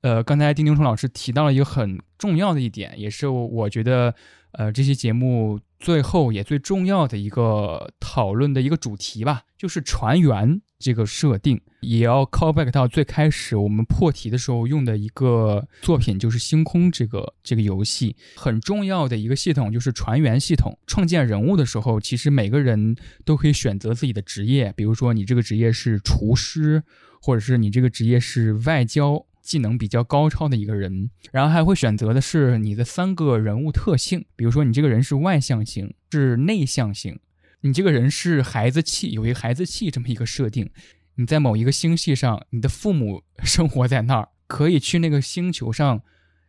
[0.00, 4.14] 呃，刚才丁丁虫老师提到了一个很重要的一点，也是我觉得，
[4.58, 20.76] 呃，这期节目最后也最重要的一个讨论的一个主题吧，就是船员这个设定，也要 call back 到最开始我们破题的时候用的一个作品，就是《星空》这个这个游戏很重要的一个系统，就是船员系统。
[20.88, 26.82] 创建人物的时候，其实每个人都可以选择自己的职业，比如说你这个职业是厨师，
[27.22, 37.18] 或者是你这个职业是外交技能比较高超的一个人，然后还会选择的是你的三个人物特性，比如说你这个人是外向型，是内向型，
[37.62, 40.68] 你这个人是孩子气，有一个孩子气这么一个设定。
[41.14, 46.02] 你在某一个星系上，你的父母生活在那儿，可以去那个星球上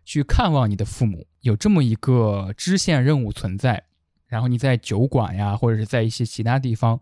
[0.04, 3.86] 去看望你的父母，有这么一个支线任务存在。
[4.28, 7.00] 然后你在酒馆呀，或者是在一些其他地方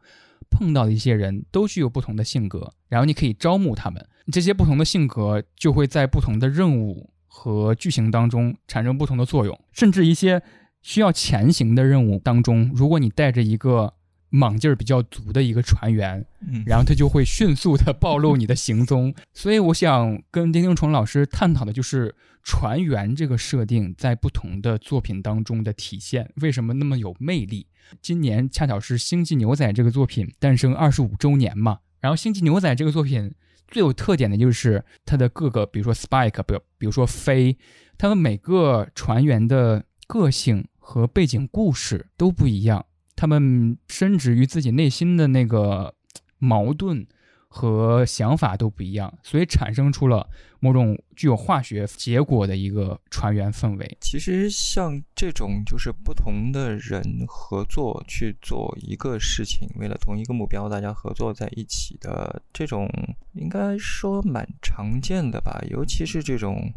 [0.52, 4.08] 碰到的一些人都具有不同的性格，然后你可以招募他们。
[4.32, 10.42] 这些不同的性格就会在不同的任务和剧情当中产生不同的作用，甚至一些
[10.82, 13.94] 需要前行的任务当中，如果你带着一个
[14.30, 19.14] 莽劲儿比较足的一个船员，嗯然后他就会迅速的暴露你的行踪。
[19.34, 22.14] 所以我想跟丁丁虫老师探讨的就是
[22.44, 27.68] 船员这个设定在不同的作品当中的体现，为什么那么有魅力？
[28.02, 33.34] 今年恰巧是《星际牛仔》这个作品诞生二十五周年嘛，然后《星际牛仔》这个作品
[33.68, 37.58] 最有特点的就是它的各个，比如说 Spike，比比如说飞，
[37.98, 42.86] 他们每个船员的个性和背景故事都不一样。
[43.16, 45.94] 他们深植于自己内心的那个
[46.38, 47.06] 矛盾
[47.50, 50.28] 和想法都不一样，所以产生出了
[50.60, 53.98] 某种具有化学结果的一个船员氛围。
[54.02, 62.88] 其实像这种就是不同的人合作去做一个事情，为了同一个目标，大家合作在一起的这种，
[63.34, 65.60] 应该说蛮常见的吧。
[65.70, 66.72] 尤其是这种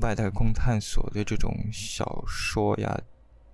[0.00, 3.00] 外太空探索的这种小说呀、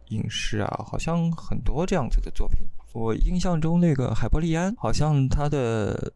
[0.08, 2.58] 影视啊，好像很多这样子的作品。
[2.92, 6.12] 我印象中那个海伯利安，好像他的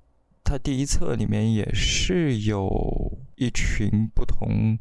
[0.51, 4.77] 他第一册里面也是有一群不同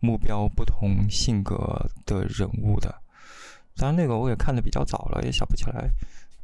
[0.00, 3.02] 目标、不同性格的人物的。
[3.76, 5.90] 当然，那个我也看的比较早了，也想不起来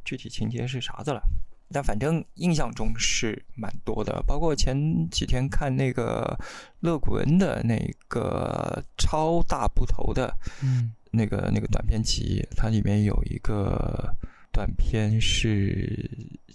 [0.03, 1.23] 具体情节是啥子了。
[1.71, 6.37] 但反正印象中是蛮多的，包括前几天看那个
[6.81, 7.75] 乐古恩的那
[8.07, 10.31] 个超大部头的
[10.61, 14.15] 嗯那个那个短片集，它里面有一个
[14.51, 16.07] 短片是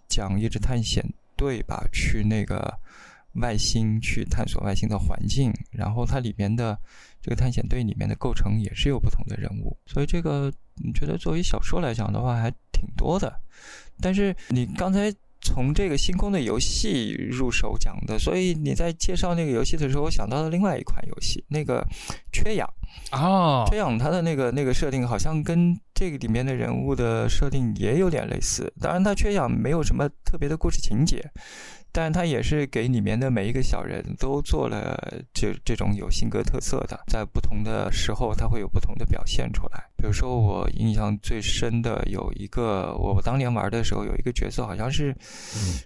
[0.07, 1.05] 讲一支探险
[1.41, 2.71] 队吧，去那个
[3.37, 6.79] 外星去探索外星的环境，然后它里面的
[7.23, 13.33] 这个探险队里面的构成也是有不同的人物，所以这个你觉得作为小说来讲的话还挺多的，
[14.01, 15.11] 但是你刚才。
[15.43, 21.81] 从这个星空的游戏入手讲的，所以你在介绍那个游戏的时候，我想到了另外一款游戏，那个
[22.31, 22.69] 《缺氧》。
[23.13, 31.29] 哦，缺氧他的那个那个设定好像跟这个里面的人物的设定也有点类似，当然他缺氧没有什么特别的故事情节，
[31.93, 34.97] 但是它也是给里面的每一个小人都做了
[35.35, 39.85] 这这种有性格特色的，在不同的时候他会有不同的表现出来。
[39.97, 45.15] 比如说我印象最深的有一个，我当年玩的时候有一个角色好像是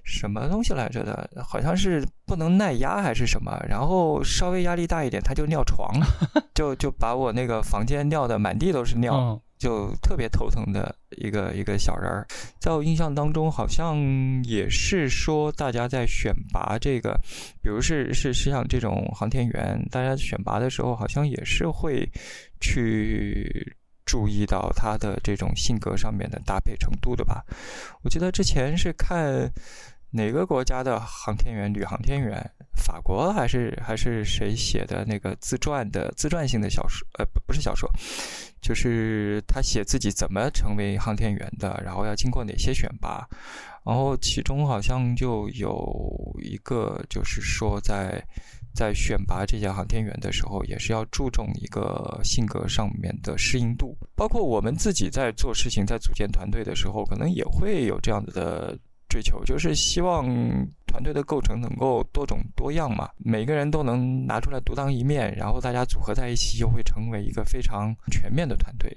[0.05, 5.91] 什么东西来着的，好像是不能耐压还是什么，然后稍微压力大一点他就尿床，
[6.55, 9.15] 就就把我那个房间尿的满地都是尿。
[9.15, 12.27] 嗯就特别头疼的一个一个小人儿，
[12.61, 13.97] 在我印象当中，好像
[14.45, 17.19] 也是说大家在选拔这个，
[17.63, 22.07] 比如是是是像这种航天员，大家选拔的时候，好像也是会
[22.61, 23.75] 去
[24.05, 27.43] 注意到他的这种性格上面的搭配程度的吧。
[28.03, 29.51] 我记得之前是看
[30.17, 32.41] 哪个国家的航天员，女航天员，
[32.77, 37.91] 法国还是还是谁写的那个自传的自传性的小说，呃，不不是小说，
[38.61, 43.29] 就是他写自己怎么成为航天员的，然后要经过哪些选拔，
[43.85, 48.25] 然后其中好像就有一个就是说在
[48.73, 53.99] 在选拔这些航天员的时候，也是要注重一个性格上面的适应度。
[54.15, 58.79] 包括我们自己在做事情、在组建团队的时候，可能也会有这样子的
[59.09, 60.27] 追求，就是希望
[60.87, 68.91] 团队的构成能够多种多样嘛，每个人都能拿出来独当一面，然后大家组合在一起，又会成为一个非常全面的团队。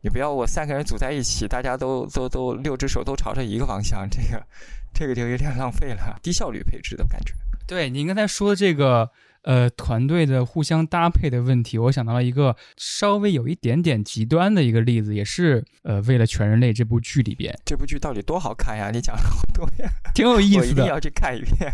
[0.00, 4.46] 你不要我三个人组在一起，大家都都都六只手都朝着一个方向，这个
[4.94, 7.32] 这个就有点浪费了，低效率配置的感觉。
[7.66, 9.10] 对您刚才说的这个
[9.46, 18.90] 呃团队的互相搭配的问题，我想到了一个稍微有一点点极端的一个例子，也是呃为了全人类这部剧里边这部剧到底多好看呀？
[18.92, 20.58] 你讲了好多呀， 挺有意思的。
[20.58, 21.72] 我一定要去看一遍。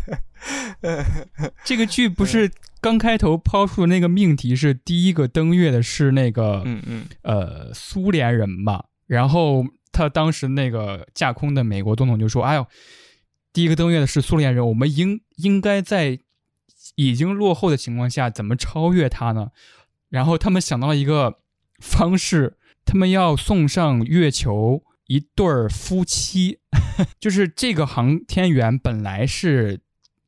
[1.64, 2.50] 这个剧不是
[2.80, 12.66] 刚开头抛出的那个命题是第一个登月的是那个嗯嗯，呃苏联人嘛，然后他当时那个架空的美国总统就说：“哎呦，
[13.52, 16.18] 第一个登月的是苏联人，我们应应该在
[16.94, 19.48] 已经落后的情况下怎么超越他呢？”
[20.10, 21.38] 然后他们想到了一个
[21.78, 26.58] 方式，他们要送上月球一对儿夫妻，
[27.18, 29.80] 就是这个航天员本来是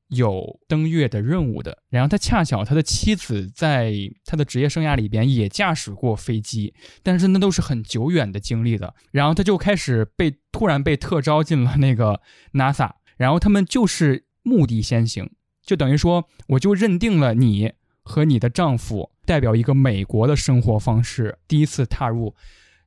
[0.08, 3.92] 有登月的任务的，然后他恰巧他的妻子在
[4.24, 8.94] 他的职业生涯里边也驾驶过飞机，但是那都是很久远的经历了。
[9.10, 12.20] 然后他就开始被突然被特招进了那个
[12.52, 15.30] NASA，然后他们就是目的先行，
[15.64, 22.34] 就等于说我就认定了你和你的丈夫代表一个美国的生活方式，第一次踏入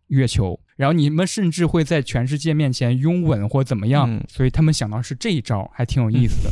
[0.08, 6.52] 月球，然后你们甚至会在全世界面前拥吻或怎么样，嗯所以他们想到是这一招，还挺有意思的。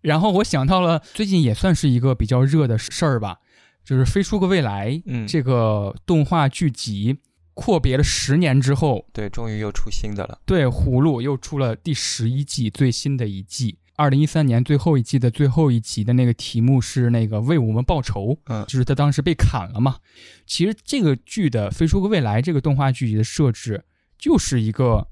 [0.00, 3.38] 然后我想到了最近也算是一个比较热的事儿吧，
[3.84, 7.18] 就是《飞出个未来》嗯这个动画剧集
[7.54, 10.40] 阔别了十年之后，对，终于又出新的了。
[10.46, 13.78] 对，葫芦又出了第十一季最新的一季。
[14.02, 19.98] 二零一三年最后一季的最后一集的那个题目是那个为我们报仇，嗯就是他当时被砍了嘛。
[20.44, 23.84] 其实这个剧的《飞出个未来》这个动画剧集的设置，
[24.18, 25.06] 就是一个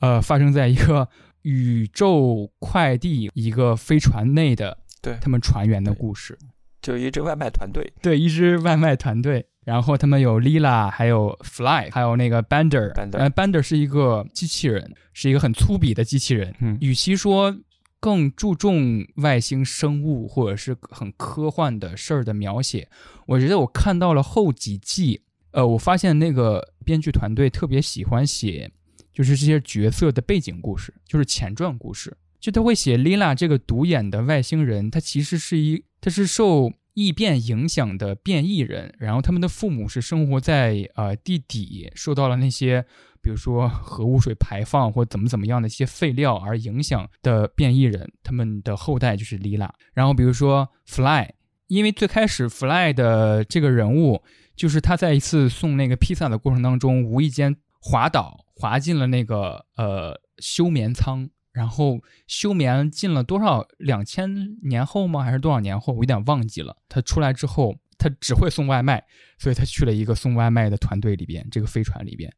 [0.00, 1.08] 呃发生在一个
[1.42, 6.36] 宇宙快递一个飞船内的对他们船员的故事。
[6.80, 12.92] 就一支外卖团队，对，一支外卖团队，然后他们有 Lila，还有 Fly，还有那个 Bender。
[12.92, 16.52] Bender 呃，Bender 是一个机器人，是一个很粗鄙的机器人。
[16.58, 17.56] 嗯与其说
[18.02, 22.88] 更注重外星生物或者是很科幻的事儿的描写，
[23.26, 25.22] 我觉得我看到了后几季，
[25.52, 28.72] 呃，我发现那个编剧团队特别喜欢写，
[29.12, 32.16] 就是这些角色的背景故事，就是前传故事。
[32.40, 42.84] 就他会写 Lila 这个独眼的外星人，他其实是一，他是受异变影响的变异人，然后他们的父母是生活在呃地底，受到了那些
[43.22, 49.70] 比如说核污水排放或怎么怎么样的一些废料而影响的变异人，他们的后代就是 Lila。
[49.94, 51.30] 然后比如说 Fly，
[51.68, 54.22] 因为最开始 Fly 的这个人物
[54.56, 61.30] 就是他在一次送那个披萨的过程当中，无意间滑倒，滑进了那个呃休眠舱。
[61.52, 65.22] 然后休眠进了多少两千年后吗？
[65.22, 65.92] 还是多少年后？
[65.92, 66.74] 我有点忘记了。
[66.88, 69.04] 他出来之后，他只会送外卖，
[69.38, 72.32] 所以他去了一个送外卖的团队里边，这个飞船里边。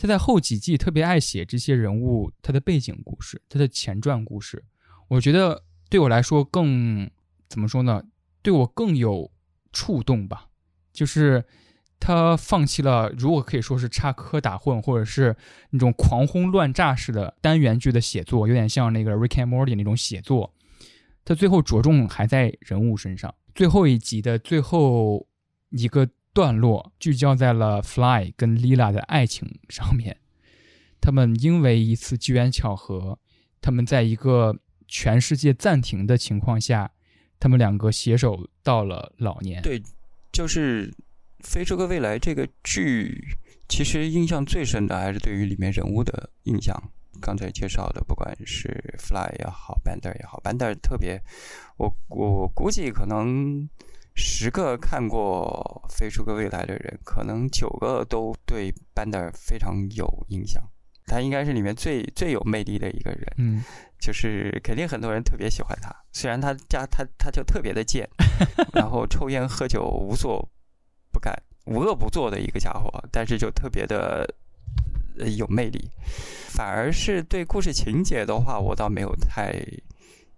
[0.00, 4.64] 他在后几季特别爱写这些人物他的背景故事，他的前传故事。
[5.08, 7.10] 我觉得对我来说更
[7.50, 8.02] 怎么说呢？
[8.40, 9.30] 对我更有
[9.74, 10.46] 触动吧。
[10.90, 11.44] 就是
[11.98, 15.36] 他放弃了，如果可以说是插科打诨，或者是
[15.68, 20.54] 那种狂轰乱炸式的单元剧的写作，有点像那个《Rick and Morty》那种写作。
[21.26, 23.34] 他最后着重还在人物身上。
[23.54, 25.26] 最后一集的最后
[25.68, 30.16] 一个段落聚焦在了 Fly 跟 Lila 的爱情上面。
[31.00, 33.18] 他们因为一次机缘巧合，
[33.60, 36.90] 他们在一个全世界暂停的情况下，
[37.38, 39.62] 他们两个携手到了老年。
[39.62, 39.82] 对，
[40.30, 40.90] 就是
[41.40, 43.36] 《飞出个未来》这个剧，
[43.68, 46.76] 其实印象最深的还是对于里面人物的印象。
[47.20, 51.20] 刚才介绍的，不管是 Fly 也好，Bender 也好，Bender 特别，
[51.76, 53.68] 我我估计可能
[54.14, 60.62] 十个看过《飞出个未来》的人，可能九个都对 Bender 非常有印象。
[61.06, 63.64] 他应该是里面最最有魅力的一个人，嗯，
[63.98, 65.92] 就是肯定很多人特别喜欢他。
[66.12, 68.08] 虽然他家他他就特别的贱，
[68.74, 70.48] 然后抽烟喝酒无所
[71.10, 71.34] 不干、
[71.66, 74.24] 无恶不作的一个家伙，但是就特别的
[75.18, 75.90] 呃有魅力。
[76.48, 79.52] 反而是对故事情节的话，我倒没有太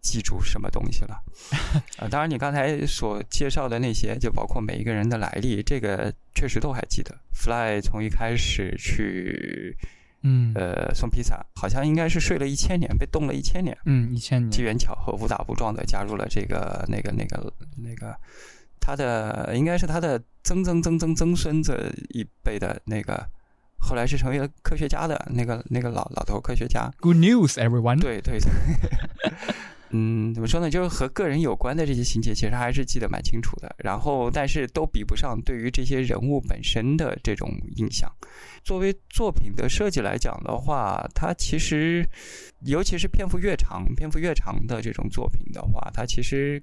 [0.03, 1.23] 记住什么东西了。
[1.97, 7.17] 啊，当然你刚才所介绍的那些，就包括每一个人的来历，这个确实都还记得。
[7.33, 9.77] Fly 从一开始去
[10.23, 13.77] 嗯呃，送披萨，好像应该是睡了一千年，被冻了一千年。
[13.87, 18.15] 嗯，一千机，缘巧合，误打误撞的加入了这个那个那个那个，
[18.81, 23.25] 他的应该是他的曾曾曾曾曾孙子一辈的那个，
[23.79, 26.89] 后来是成为了科学家的那个那个老老头科学家。
[27.01, 28.01] Good news, everyone！
[28.01, 28.39] 对对，
[29.95, 30.71] 嗯，怎么说呢？
[30.71, 33.75] 就是和个人有关的这些情节，其实还是记得蛮清楚的。
[33.77, 38.11] 然后，但是都比不上对于这些人物本身的这种印象。
[38.65, 42.09] 作为作品的设计来讲的话，它其实，
[42.65, 46.63] 尤其是篇幅越长、篇幅越长的这种作品的话，它其实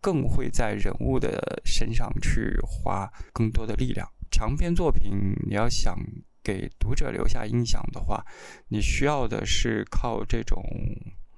[0.00, 4.08] 更会在人物的身上去花更多的力量。
[4.30, 5.12] 长篇作品，
[5.46, 5.94] 你要想
[6.42, 8.24] 给读者留下印象的话，
[8.68, 10.64] 你需要的是靠这种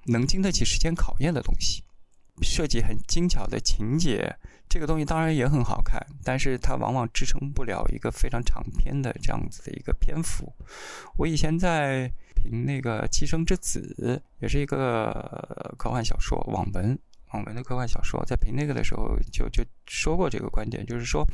[0.05, 1.83] 能经得起时间考验的东西，
[2.41, 4.35] 设计很精巧的情节，
[4.69, 10.51] 这个东西当然也很好看，但是它往往支撑不了一个非常长篇的这样子的一个篇幅。
[11.17, 16.97] 我以前在评那个《寄生之子》，也是一个科幻小说网文。
[17.35, 21.27] 网文的科幻小说，在评那个的时候就就说过这个观点，就是说，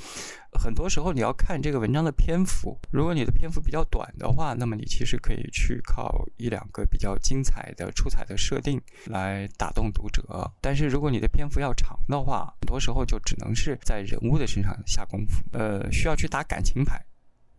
[0.60, 10.52] 很多时候你要看这个文章的篇幅，如果你的篇幅比较短的话，那么你其实可以去靠一两个比较精彩的、出彩的设定来打动读者。
[10.60, 16.99] 但是如果你的篇幅要长的话，很多时候就只能是在人物的身上下功夫，呃，需要去打感情牌。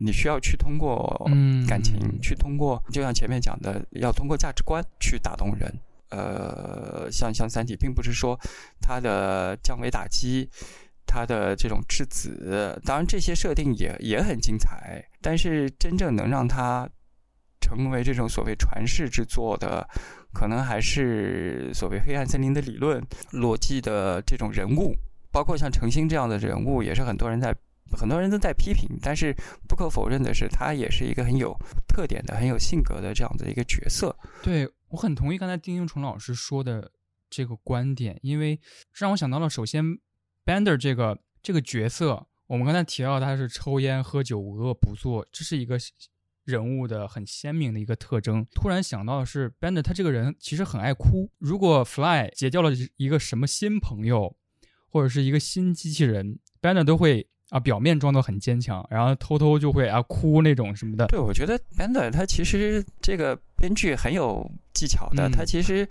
[0.04, 5.72] 你需要去通过嗯感情，去通过，就像前面讲的，要通过价值观去打动人。
[6.12, 8.38] 呃，像像《三体》，并不是说
[8.80, 10.48] 它的降维打击，
[11.06, 16.88] 它的这种质子，当然这些设定也也很精彩，但是真正能让它
[17.60, 19.88] 成为这种所谓传世之作的，
[20.34, 23.02] 可能还是所谓黑暗森林的理论、
[23.32, 24.94] 逻辑的这种人物，
[25.30, 27.54] 包括像程心这样的人物，也是很多人在
[27.96, 29.34] 很多人都在批评，但是
[29.68, 34.16] 不可否认的是，他也是一个很有特点的、很有性格的这样的一个角色。
[34.42, 36.90] 对我很同意刚才丁英崇老师说的
[37.30, 38.60] 这个观点，因为
[38.92, 39.84] 让我想到了，首先
[40.44, 45.78] Bender 这个这个角色，我们刚才提到他是抽烟、喝酒、无恶不作，这是一个
[46.44, 48.46] 人物的很鲜明的一个特征。
[48.54, 51.30] 突然想到的是，Bender 他这个人其实很爱哭。
[51.38, 54.36] 如果 Fly 结交了一个什么新朋友，
[54.88, 57.28] 或者是一个新机器人，Bender 都会。
[57.52, 61.06] 啊，表面装作很坚强，然后偷偷就会啊哭那种什么的。
[61.08, 65.86] 对，我觉得 Bender 他其实这个编剧很有技巧的，嗯他其实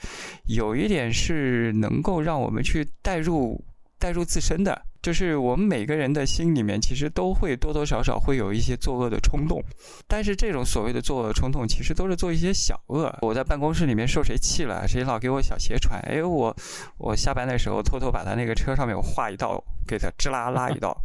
[0.48, 3.64] 有一点是能够让我们去带入
[4.00, 9.64] 带入自身的，就是我们每个人的心里面其实都会多多少少会有一些作恶的冲动，
[10.08, 13.16] 但是这种所谓的作恶冲动，其实都是做一些小恶。
[13.22, 16.56] 我在办公室里面受谁气了，谁老给我小鞋穿，哎，我
[16.98, 20.98] 我下班的时候偷偷把他那个车上面我划一道，给他吱啦拉一道。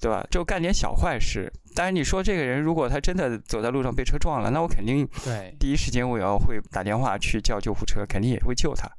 [0.00, 0.26] 对吧？
[0.30, 1.52] 就干点小坏事。
[1.74, 8.90] 但是你说这个人如果他真的走在路上被车撞了，那我肯定对，第一时间我要会打电话去叫救护车，肯定也会救他。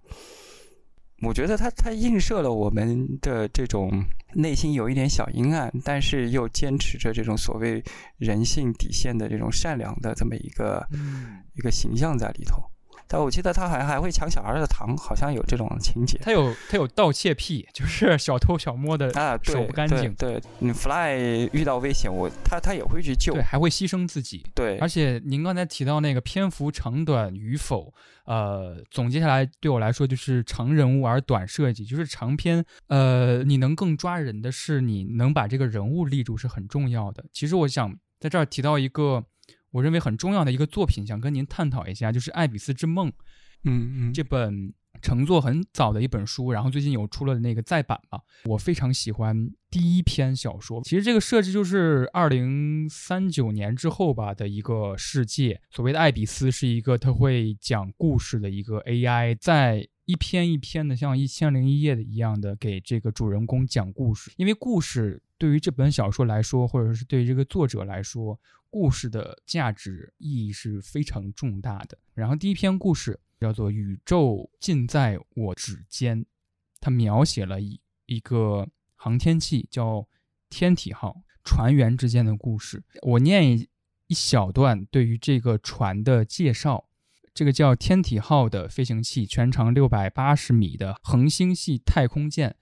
[1.23, 3.89] 我觉得他他映射了我们的这种
[4.35, 7.83] 内心有一点小阴暗，但是又坚持着这种所谓
[8.17, 12.61] 人性底线的这种善良的这么一个、嗯，一个形象在里头。
[13.07, 16.17] 但我记得他好像还会抢小孩的糖，好像有这种情节。
[16.21, 24.45] 他有他有盗窃癖，就是 小偷小摸的啊，手不干净，对，对你 Fly 遇到危险，我他他也会去救对，，还会牺牲自己。
[24.53, 27.93] 对，而且您刚才提到那个篇幅长短与否，
[28.25, 37.23] 呃，总结下来对我来说就是长人物而短设计，就是长篇，呃，你能更抓人的是你能把这个人物立住是很重要的。
[37.31, 39.23] 其实我想在这儿提到一个
[39.71, 43.09] 我认为很重要的一个作品，想跟您探讨一下，就是《爱比斯之梦》
[43.63, 50.81] 嗯嗯，这本乘坐很早的一本书，然后最近有出了那个再版嘛，我非常喜欢第一篇小说。
[50.83, 55.59] 其实这个设置就是二零三九年之后吧的一个世界。
[55.69, 68.39] 所谓的爱比斯是一个他会讲故事的一个 AI，在一篇一篇的像一千零一夜的一样的给这个主人公讲故事，因为故事对于这本小说来说，或者是对于这个作者来说，
[68.69, 71.97] 故事的价值意义是非常重大的。
[72.13, 76.21] 然后第一篇故事叫做《宇宙尽在我指尖》，
[76.79, 78.65] 它描写了一一个
[78.95, 80.07] 航天器叫
[80.49, 82.81] 天体号船员之间的故事。
[83.01, 83.67] 我念一
[84.07, 86.86] 一小段对于这个船的介绍。
[87.37, 92.55] 这个叫天体号的飞行器，全长六百八十米的恒星系太空舰，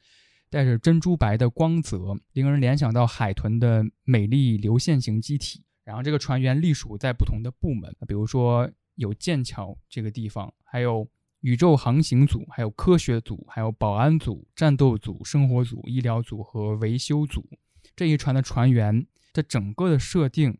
[0.49, 5.63] 带着珍珠白的光泽，令人联想到海豚的美丽流线型机体。
[5.85, 11.07] 然后这个船员隶属在不同的部门，比如说有剑桥这个地方，还有
[11.39, 17.47] 宇宙航行组，还有科学组，还有保安组、战斗组、生活组、医疗组和维修组。
[17.95, 20.57] 这一船的船员的整个的设定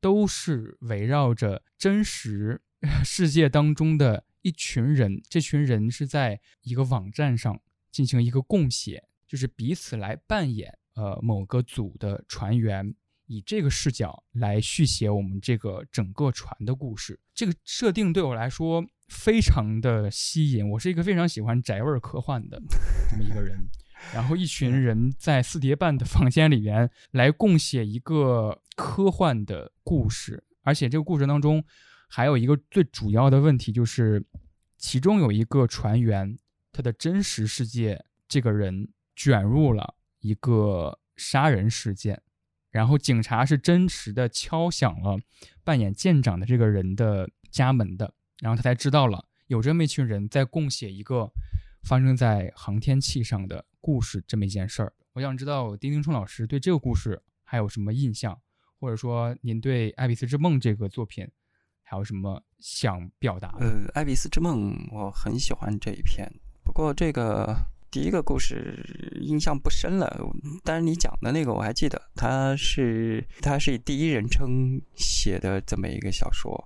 [0.00, 2.62] 都是围绕着真实
[3.04, 7.60] 世界当中的一群人，这群人是在一个网站上
[7.90, 12.94] 进行一个共写，就是彼此来扮演呃某个组的船员，
[13.26, 17.18] 以这个视角来续写我们这个整个船的故事。
[17.34, 22.60] 这个设定对我来说非常的吸引，我是一个非常喜欢宅味儿科幻的
[23.10, 23.68] 这么一个人。
[24.14, 31.64] 然后一群人在四叠半的房间里边来共写一个科幻的故事，而且这个故事当中
[32.08, 34.24] 还有一个最主要的问题，就是
[34.76, 36.38] 其中有一个船员，
[36.72, 42.20] 他的真实世界这个人卷入了一个杀人事件，
[42.70, 45.18] 然后警察是真实的敲响了
[45.62, 51.30] 扮演舰长的这个人的家门的，然后他才知道了有这么一群人在共写一个
[51.82, 53.64] 发生在航天器上的。
[53.80, 58.38] 故事这么一件事儿，我想知道丁丁春老师对这个故事还有什么印象，
[58.78, 61.26] 或者说您对《爱丽丝之梦》这个作品
[61.88, 63.54] 还有什么想表达？
[63.58, 66.30] 呃，《爱丽丝之梦》我很喜欢这一篇，
[66.62, 67.56] 不过这个
[67.90, 68.84] 第一个故事
[69.22, 70.20] 印象不深了。
[70.62, 76.62] 但是你讲的那个我还记得，它是它是以第一人称写的这么一个小说，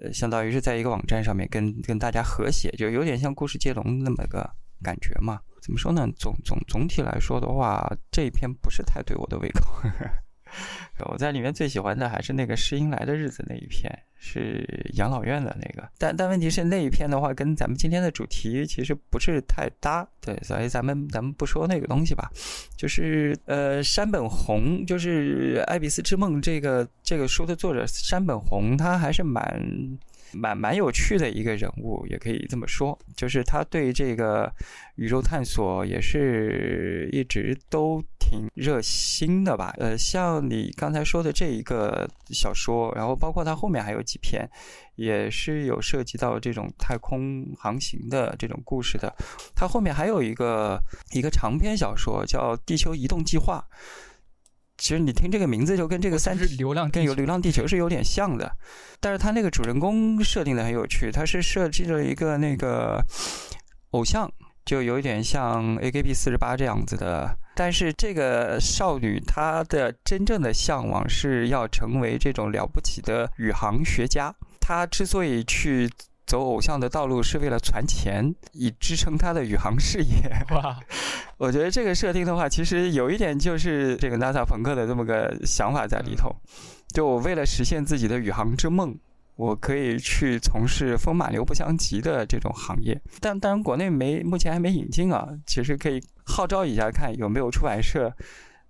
[0.00, 4.50] 呃，相当于是在一个网站上面跟跟大家合写，就有点像故事接龙那么个
[4.82, 5.38] 感觉嘛。
[5.60, 6.08] 怎么说呢？
[6.16, 9.82] 总总总体来说的话，这一篇不是太对我的胃口。
[11.10, 14.64] 我在里面最喜欢的还是那个诗音来的日子那一篇，是
[14.94, 15.88] 养老院的那个。
[15.98, 20.08] 但但问题是那一篇的话，跟咱们今天的主题其实不是太搭。
[20.20, 22.30] 对，所以咱们咱们不说那个东西吧。
[22.76, 29.60] 就是呃，山本弘，就是《爱丽丝之梦》这个这个书的作者山本弘，他还是蛮。
[30.32, 34.52] 蛮蛮有趣的一个人物，也可以这么说，就是他对这个
[34.96, 39.74] 宇宙探索也是一直都挺热心的吧。
[39.78, 44.48] 呃，像你刚才说的这一个小说，然后包括他后面还有几篇，
[44.96, 49.14] 也是有涉及到这种太空航行的这种故事的。
[49.54, 50.80] 他后面还有一个
[51.12, 53.64] 一个长篇小说叫《地球移动计划》。
[54.78, 58.50] 其实你听这个名字就跟这个三流浪跟有流浪地球是有点像的，
[59.00, 63.02] 但是他那个主人公设定的很有趣，他是设计了一个那个
[63.90, 64.30] 偶像，
[64.64, 75.90] 就有一点像 AKB 四十八这样子的，但是这个少女她的真正的向往是要成为这种了不起的宇航学家，她之所以去。
[76.26, 80.28] 走偶像的道路是为了攒钱，以支撑他的宇航事业。
[80.50, 80.76] 哇，
[81.38, 86.34] 我觉得这个设定的话，其实有一点就是这个 NASA 朋克的这么个想法在里头。
[86.88, 88.98] 就我为了实现自己的宇航之梦，
[89.36, 93.00] 我可以去从事风马牛不相及的这种行业。
[93.20, 95.28] 但当然，国内没目前还没引进啊。
[95.46, 98.12] 其实可以号召一下，看有没有出版社。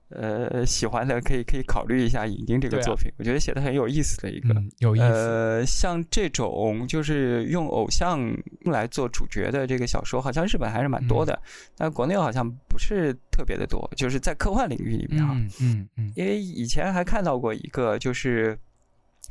[0.08, 5.04] 呃，喜欢的可以可以考虑一下引进这个作品，我觉得写的很有意思的一个，有意思。
[5.04, 8.20] 呃，像这种就是用偶像
[8.66, 11.36] 来做主角的这个小说，好像日本还是蛮多的，
[11.76, 18.56] 但国内好像不是特别的多，就是在科幻领域里面啊，嗯嗯，因为以前还看到过一个，就是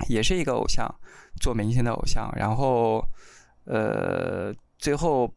[0.09, 0.93] 也是一个偶像
[1.39, 3.01] 做明星的偶像，然后
[3.63, 5.33] 呃，最后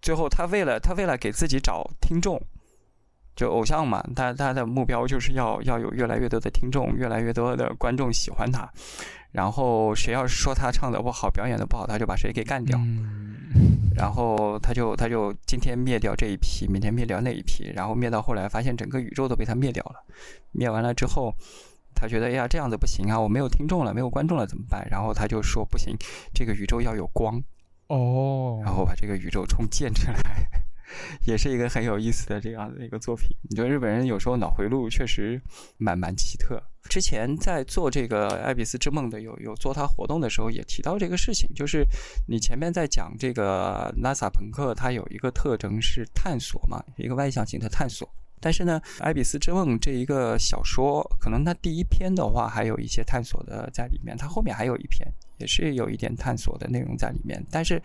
[0.00, 2.40] 最后他为了他为了给自己找听众。
[3.34, 8.68] 就偶像嘛，他他的目标就是要要有越来越多的听众，越来越多的观众喜欢他。
[9.32, 12.78] 然后谁要是说他唱的不好，表演的不好，他就把谁给干掉。
[13.94, 20.04] 然后他就他就今天灭掉这一批，明天灭掉那一批，然后灭到后来发现整个宇宙都被他灭掉了。
[20.52, 21.34] 灭完了之后，
[21.94, 24.86] 他觉得哎呀这样子不行啊，我没有听众了，没有观众了怎么办？
[24.90, 25.96] 然后他就说不行，
[26.34, 27.42] 这个宇宙要有光
[27.88, 30.46] 哦，然后把这个宇宙重建出来。
[31.26, 33.28] 也是一个很有意思的这样的一个作品。
[33.48, 35.40] 你觉得日本人有时候脑回路确实
[35.78, 36.62] 蛮蛮奇特。
[36.88, 41.86] 之前在做这个《爱比斯之梦》的有有做他活动的时候，也提到这个事情，就是
[42.28, 48.08] 你前面在讲这个 NASA 朋克，它有一个特征是探索嘛，一个外向型的探索。
[48.40, 55.06] 但是呢，《爱比斯之梦》这一个小说，可能它第一篇的话还有一些探索的在里面，它后面还有一篇
[55.42, 57.44] 也是有一点探索的内容在里面。
[57.50, 57.82] 但是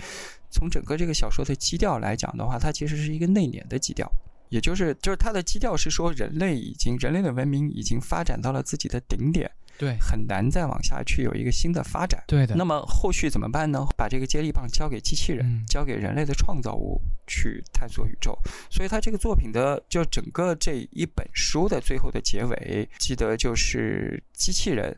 [0.52, 4.10] 从整个这个小说的基调来讲的话，它其实是一个内敛的基调，
[4.50, 9.50] 也就是就是它的基调是说人类已经人类的文明已经发展到了自己的顶点。
[9.80, 12.24] 对，很难再往下去有一个新的发展。
[12.26, 12.56] 对的。
[12.56, 13.86] 那么后续怎么办呢？
[13.96, 18.36] 把这个接力棒交给机器人，交给人类的创造物去探索宇宙。
[18.72, 24.96] 所以他这个作品的就整个这一本书的最后的结尾，记得就是机器人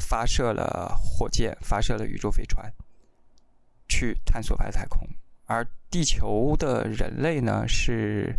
[0.00, 2.72] 发射了火箭，发射了宇宙飞船，
[3.86, 5.06] 去探索外太空，
[5.44, 8.34] 而地球的人类呢是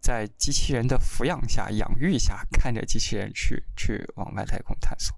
[0.00, 5.14] 在机器人的抚养下、养育下，看着机器人去去往外太空探索，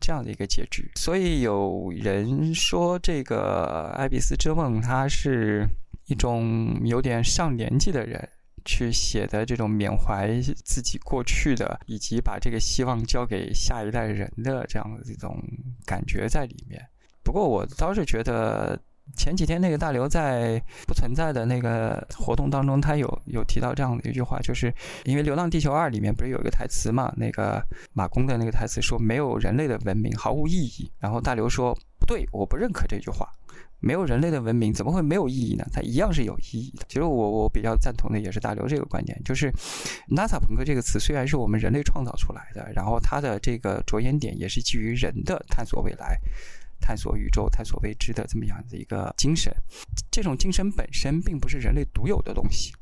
[0.00, 0.90] 这样的一个结局。
[0.96, 5.68] 所以有人说，这个《爱丽丝之梦》它是
[6.06, 8.28] 一种有点上年纪的人。
[8.68, 15.42] 去写的这种缅怀自己过去的，以及把这个希望交给下一代人的这样的一种
[15.86, 16.78] 感觉在里面。
[17.24, 18.78] 不过我倒是觉得
[19.16, 24.70] 前几天那个大刘在不存在的那个活动当中，他有有提到这样的一句话，就是
[25.04, 27.10] 因为《流浪地球二》里面不是有一个台词嘛？
[27.16, 27.62] 那个
[27.94, 33.26] 马工的那个台词说：“没有人类的文明毫无意义。”然后大刘说：“不对，我不认可这句话。”
[33.80, 35.64] 没有人类的文明，怎么会没有意义呢？
[35.72, 36.84] 它一样是有意义的。
[36.88, 39.52] 其实我我比较赞同的也是大刘这个观点，就是
[40.10, 46.18] “NASA 朋克”这个词虽然是我们人类创造出来的，然后它的这个着眼点也是基于人的探索未来、
[46.80, 49.54] 探索宇宙、探索未知的这么样的一个精神。
[50.10, 52.72] 这种精神本身并不是人类独有的东西，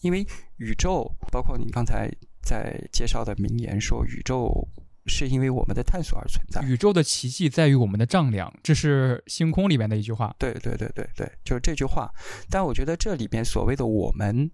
[0.00, 0.26] 因为
[0.56, 2.10] 宇宙，包括你刚才
[2.42, 4.66] 在介绍的名言说宇宙。
[5.08, 6.60] 是因为我们的探索而存在。
[6.62, 10.34] 宇宙的奇迹在于我们的丈量，这是星空里面的一句话。
[10.38, 12.10] 对对对对对，就是这句话。
[12.50, 14.50] 但我觉得这里边所谓的我们，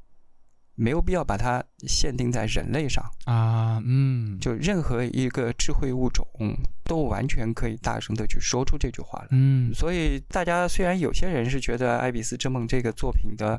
[0.77, 3.83] 没有必要把它限定在人类上啊。
[3.85, 6.27] 嗯，就任何一个智慧物种
[6.85, 9.29] 都完全可以大声的去说出这句话来。
[9.33, 13.59] 嗯，所以大家虽然有些人是觉得《爱比斯之梦》这个作品的。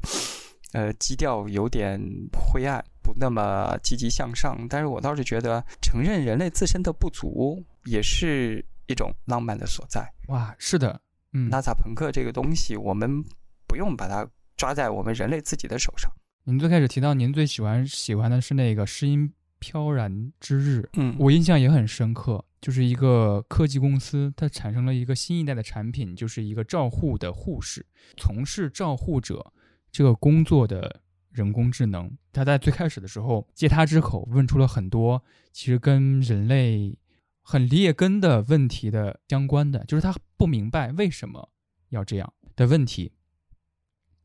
[0.75, 1.97] 呃，基调有点
[2.33, 4.67] 灰暗，不那么积极向上。
[4.69, 10.05] 但是我倒是觉得，承认人类自身的不足，也是一种浪漫的所在。
[10.27, 10.99] 哇，是的，
[11.31, 13.23] 嗯，纳萨朋克这个东西，我们
[13.65, 14.27] 不用把它
[14.57, 16.11] 抓在我们人类自己的手上。
[16.43, 27.85] 您最开始提到，您最喜欢喜欢的是那个《诗音飘然之日》，嗯，我印象也很深刻，就是一个科技公司，它产生了一个新一代的产品，就是一个照护的护士，
[28.17, 29.53] 从事照护者。
[29.95, 30.99] 这个工作的
[31.31, 35.23] 人工智能，他在最开始的时候借他之口问出了很多
[35.53, 36.99] 其实跟人类
[37.41, 41.49] 很劣根的问题的相关的，就是他不明白为什么
[41.91, 43.13] 要这样的问题。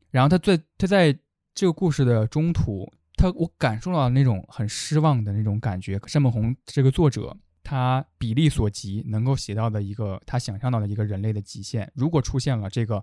[0.09, 1.17] 然后他在他在
[1.55, 5.97] 这个故事的中途，他我感受到那种很失望的那种感觉。
[6.05, 13.01] 山本宏这个作者，他比例所及能够写到的一个他想象到的一个人类的极限，如果出现了这个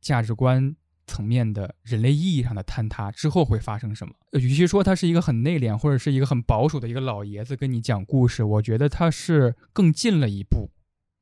[0.00, 0.74] 价值观。
[1.08, 4.14] 层面的人类意义上的坍塌之后会发生什么？
[4.32, 10.70] 与其说他是一个很内敛或者是一个很保守的一个老爷子跟你讲故事，我觉得他是更进了一步，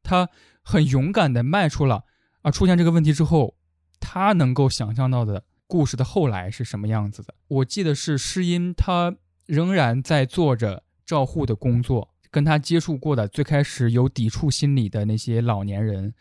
[0.02, 0.28] 他
[0.62, 2.04] 很勇敢的迈出了
[2.42, 3.56] 啊，出现这个问题之后，
[4.00, 7.34] 他能够想象到的故事的后来是什么样子的。
[7.48, 16.12] 我记得是诗音，他仍然在做着照护的工作，跟他接触过的最开始有抵触心理的那些老年人，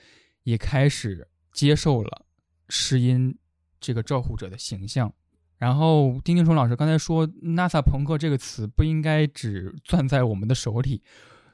[0.44, 2.26] 也开始接受了
[2.70, 3.38] 诗音。
[3.80, 5.14] 这个照护者的形象，
[5.58, 11.02] 然后丁丁虫老师刚才说 “NASA 朋克”这个词不应该只攥在我们的手里，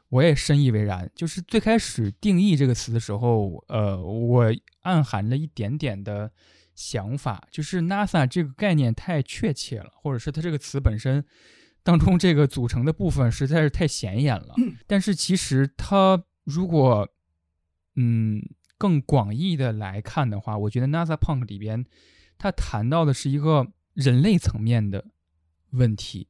[0.09, 1.09] 我也深以为然。
[1.15, 4.45] 就是最开始定义这个词的时候，呃，我
[4.81, 6.31] 暗含了一点点的
[6.73, 11.23] 想法，就是 NASA 这个概念太确切了，或者是它这个词本身
[11.83, 14.55] 当中这个组成的部分实在是太显眼了。
[14.87, 17.07] 但是其实它如果
[17.95, 18.41] 嗯
[18.81, 21.85] 更广义的来看的话，我觉得 NASA Punk 里边。
[22.39, 25.05] 它谈到的是一个人类层面的
[25.73, 26.27] 问题，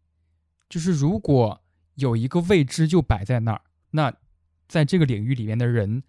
[0.68, 1.64] 就是如果
[1.96, 3.62] 有一个未知就摆在那儿，
[3.92, 4.14] 那
[4.68, 6.04] 在这个领域里面的人，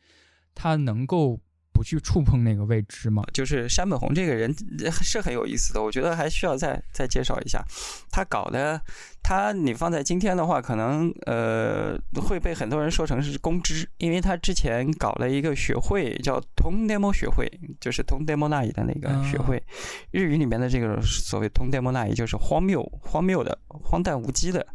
[0.52, 1.40] 他能够。
[1.82, 3.22] 去触碰那个未知吗？
[3.32, 4.54] 就是山本宏这个人
[5.02, 7.64] 是很有意思的，我觉得还需要再再介绍一下。
[8.10, 8.80] 他搞的，
[9.22, 17.50] 他你放在今天的话，可能呃会被很多人说成是公知，因为他之前搞了一个学会叫通 demo 学会，
[17.80, 19.62] 就是通 demo 那里的那个学会。
[20.10, 24.66] 日语里面的这个所谓通 demo 那就是荒谬、荒谬的、荒诞无稽的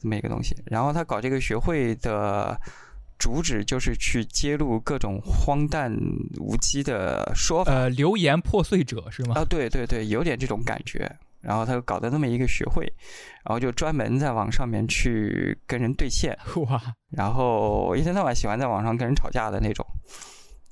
[0.00, 0.56] 这么一个东西。
[0.66, 2.60] 然后他搞这个学会的。
[3.18, 5.92] 主旨就是去揭露各种荒诞
[6.38, 9.34] 无稽的说法，呃，流言破碎者是吗？
[9.36, 11.10] 啊，对对对，有点这种感觉。
[11.40, 12.84] 然后他搞的那么一个学会，
[13.44, 16.36] 然后就专门在网上面去跟人对线，
[16.66, 16.82] 哇！
[17.10, 19.86] 然后一天到晚喜欢在网上跟人吵架的那种。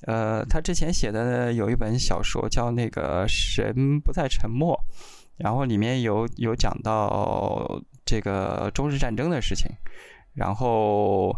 [0.07, 4.77] 呃，他之前写的有一本小说叫那个《神不再沉默》，
[5.37, 9.71] 然后里面有有讲到这个中日战争的事情，
[10.35, 11.35] 然后。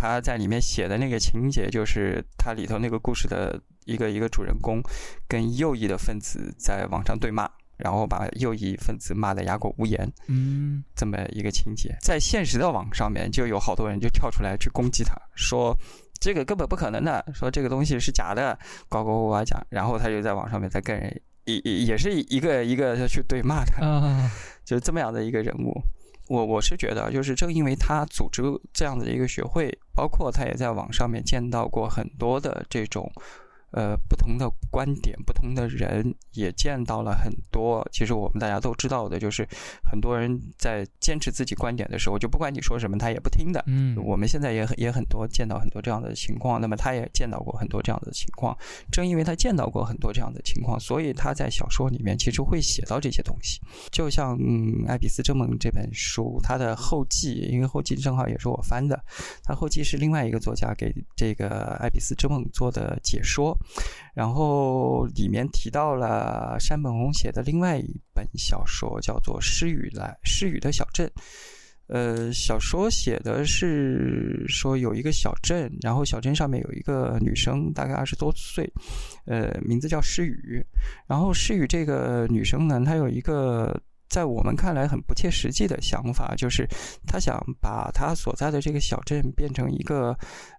[0.00, 4.80] 他在里面写的那个情节，就是他里头那个故事的一个一个主人公，
[5.28, 7.46] 跟右翼的分子在网上对骂，
[7.76, 15.76] 然后把右翼分子骂得哑口无言，嗯，这么一个情节，在现实的网上面就有好多人就跳出来去攻击他，说
[16.18, 18.58] 这个根本不可能的，说这个东西是假的，
[18.88, 24.30] 呱呱呱呱讲，然后他就在网上面在跟人也也也是一个一个去对骂他，啊，
[24.64, 25.78] 就是这么样的一个人物。
[26.30, 28.40] 我我是觉得，就是正因为他组织
[28.72, 33.10] 这样的一个学会，包括他也在网上面见到过很多的这种。
[33.72, 37.86] 呃，不同的观点，不同的人也见到了很多。
[37.92, 39.46] 其实我们大家都知道的，就是
[39.84, 43.62] 很多人在坚持自己观点的时候，就不管你说什么，他也不听的。
[43.66, 46.60] 嗯，我们现在也很也很多见到很多这样的情况。
[46.60, 48.56] 那么他也见到过很多这样的情况。
[48.90, 53.60] 正因为他见到过很多这样的情况，所以他在小说里面其实会写到这些东西。
[53.92, 54.36] 就像
[54.88, 59.00] 《爱比斯之梦》这本书，它的后记，因为后记正好也是我翻的，
[59.44, 61.48] 它后记是另外一个作家给这个
[61.82, 63.56] 《爱比斯之梦》做的解说。
[64.14, 71.06] 然后里面提到了山本宏写的另外一本小说，叫做《失语来失语的小镇》。
[71.86, 78.72] 呃，小说写的是说有一个小镇，然后小镇上面有一个女生，大概二十多岁，
[79.26, 80.64] 呃，名字叫诗雨。
[81.08, 83.80] 然后诗雨这个女生呢，她有一个。
[84.10, 86.66] 在我们看来很不切实际的想法，就是
[87.06, 90.14] 他想把他所在的这个小镇变成一个，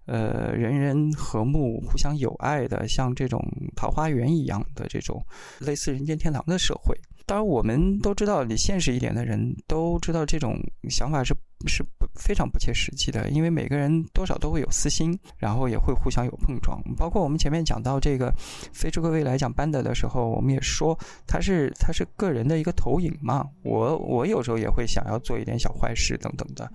[0.06, 3.40] 呃，人人和睦、互相友爱的，像这种
[3.76, 5.22] 桃花源一样的这种
[5.60, 6.98] 类似人间天堂的社会。
[7.24, 10.58] 当然，我们都知道，你现实一点的人都知道，这种
[10.88, 11.32] 想法是
[11.68, 13.28] 是不非常不切实际的。
[13.30, 16.80] 因为每个人多少都会有私心，然后也会互相有碰撞。
[16.96, 18.30] 包括我们前面讲到这个
[18.72, 23.46] 《非洲各位来讲班德的时候，我们也说，他是他是个人的一个投影嘛。
[23.62, 26.70] 我我有时候也会想要做一点小坏事等等的。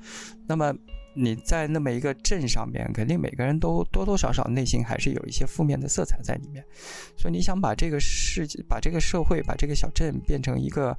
[0.48, 0.74] 那么。
[1.18, 6.64] 你在那么一个镇上面，肯定每个人都多多少少内心还是有一些负面的色彩在里面，
[7.18, 10.96] 所以你想把这个世界、把这个社会、把这个小镇变成一个，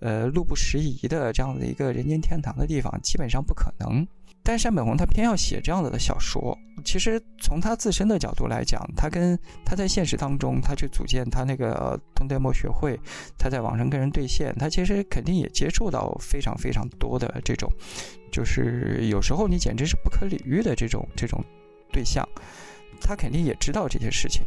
[0.00, 4.06] 呃，路不拾遗的这样的一个人间天堂的地方，基本上不可能。
[4.42, 12.98] 但山本宏他偏要写这样子的小说，其实从他自身的角度来讲，他跟他在现实当中，他去组建他那个东德莫学会，
[13.36, 17.70] 他在网上跟人对线，他其实肯定也接触到非常非常多的这种，
[18.30, 21.44] 就是有时候你简直是不可理喻的这种这种
[21.92, 22.26] 对象，
[23.00, 24.42] 他肯定也知道这些事情，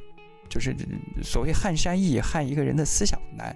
[0.50, 0.76] 就是
[1.22, 3.56] 所谓撼山易，撼一个人的思想难。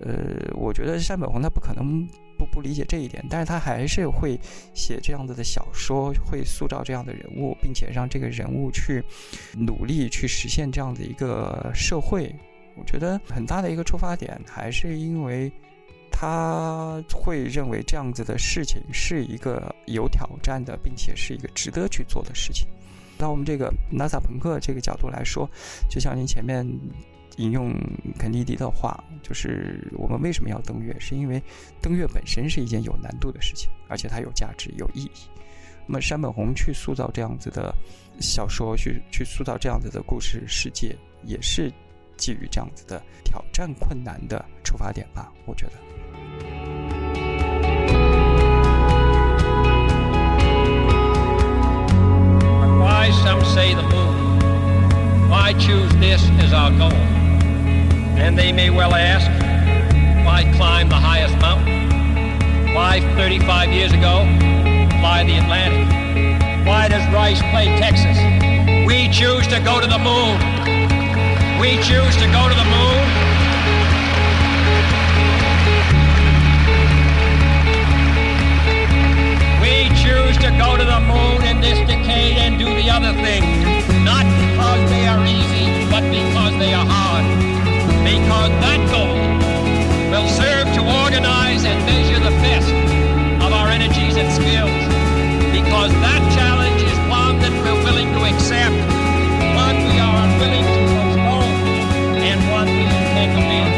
[0.00, 2.08] 呃，我觉得山本宏他不可能。
[2.38, 4.38] 不不理解这一点，但是他还是会
[4.72, 9.02] 写这样子的小说，会塑造这样的人物，并且让这个人物去
[9.56, 12.32] 努力去实现这样的一个社会。
[12.76, 15.50] 我觉得很大的一个出发点还是因为
[16.20, 22.66] 他会认为这样子的事情是一个有挑战的，并且是一个值得去做的事情。
[23.16, 25.48] 那我们这个 NASA 朋克这个角度来说，
[25.88, 26.66] 就像您前面。
[27.38, 27.72] 引用
[28.18, 30.92] 肯尼迪的话，就是我们为什么要登月？
[30.98, 31.40] 是因为
[31.80, 35.10] 登月本身是一件有难度的事情，而且它有价值、有意义。
[35.86, 37.72] 那么山本宏去塑造这样子的
[38.18, 41.72] 小说，去去塑造这样子的故事世界，也是
[42.16, 45.32] 基于这样子的挑战困难的出发点吧？
[45.46, 45.97] 我觉得。
[58.78, 59.26] Well ask,
[60.24, 61.90] why climb the highest mountain?
[62.72, 64.22] Why 35 years ago
[65.02, 65.82] fly the Atlantic?
[66.64, 68.16] Why does Rice play Texas?
[68.86, 70.38] We choose to go to the moon.
[71.58, 73.02] We choose to go to the moon.
[79.58, 83.42] We choose to go to the moon in this decade and do the other thing,
[84.04, 84.24] not
[88.28, 89.16] because that goal
[90.12, 92.68] will serve to organize and measure the best
[93.40, 94.68] of our energies and skills
[95.48, 98.76] because that challenge is one that we're willing to accept,
[99.56, 103.77] one we are unwilling to postpone, and one we intend to a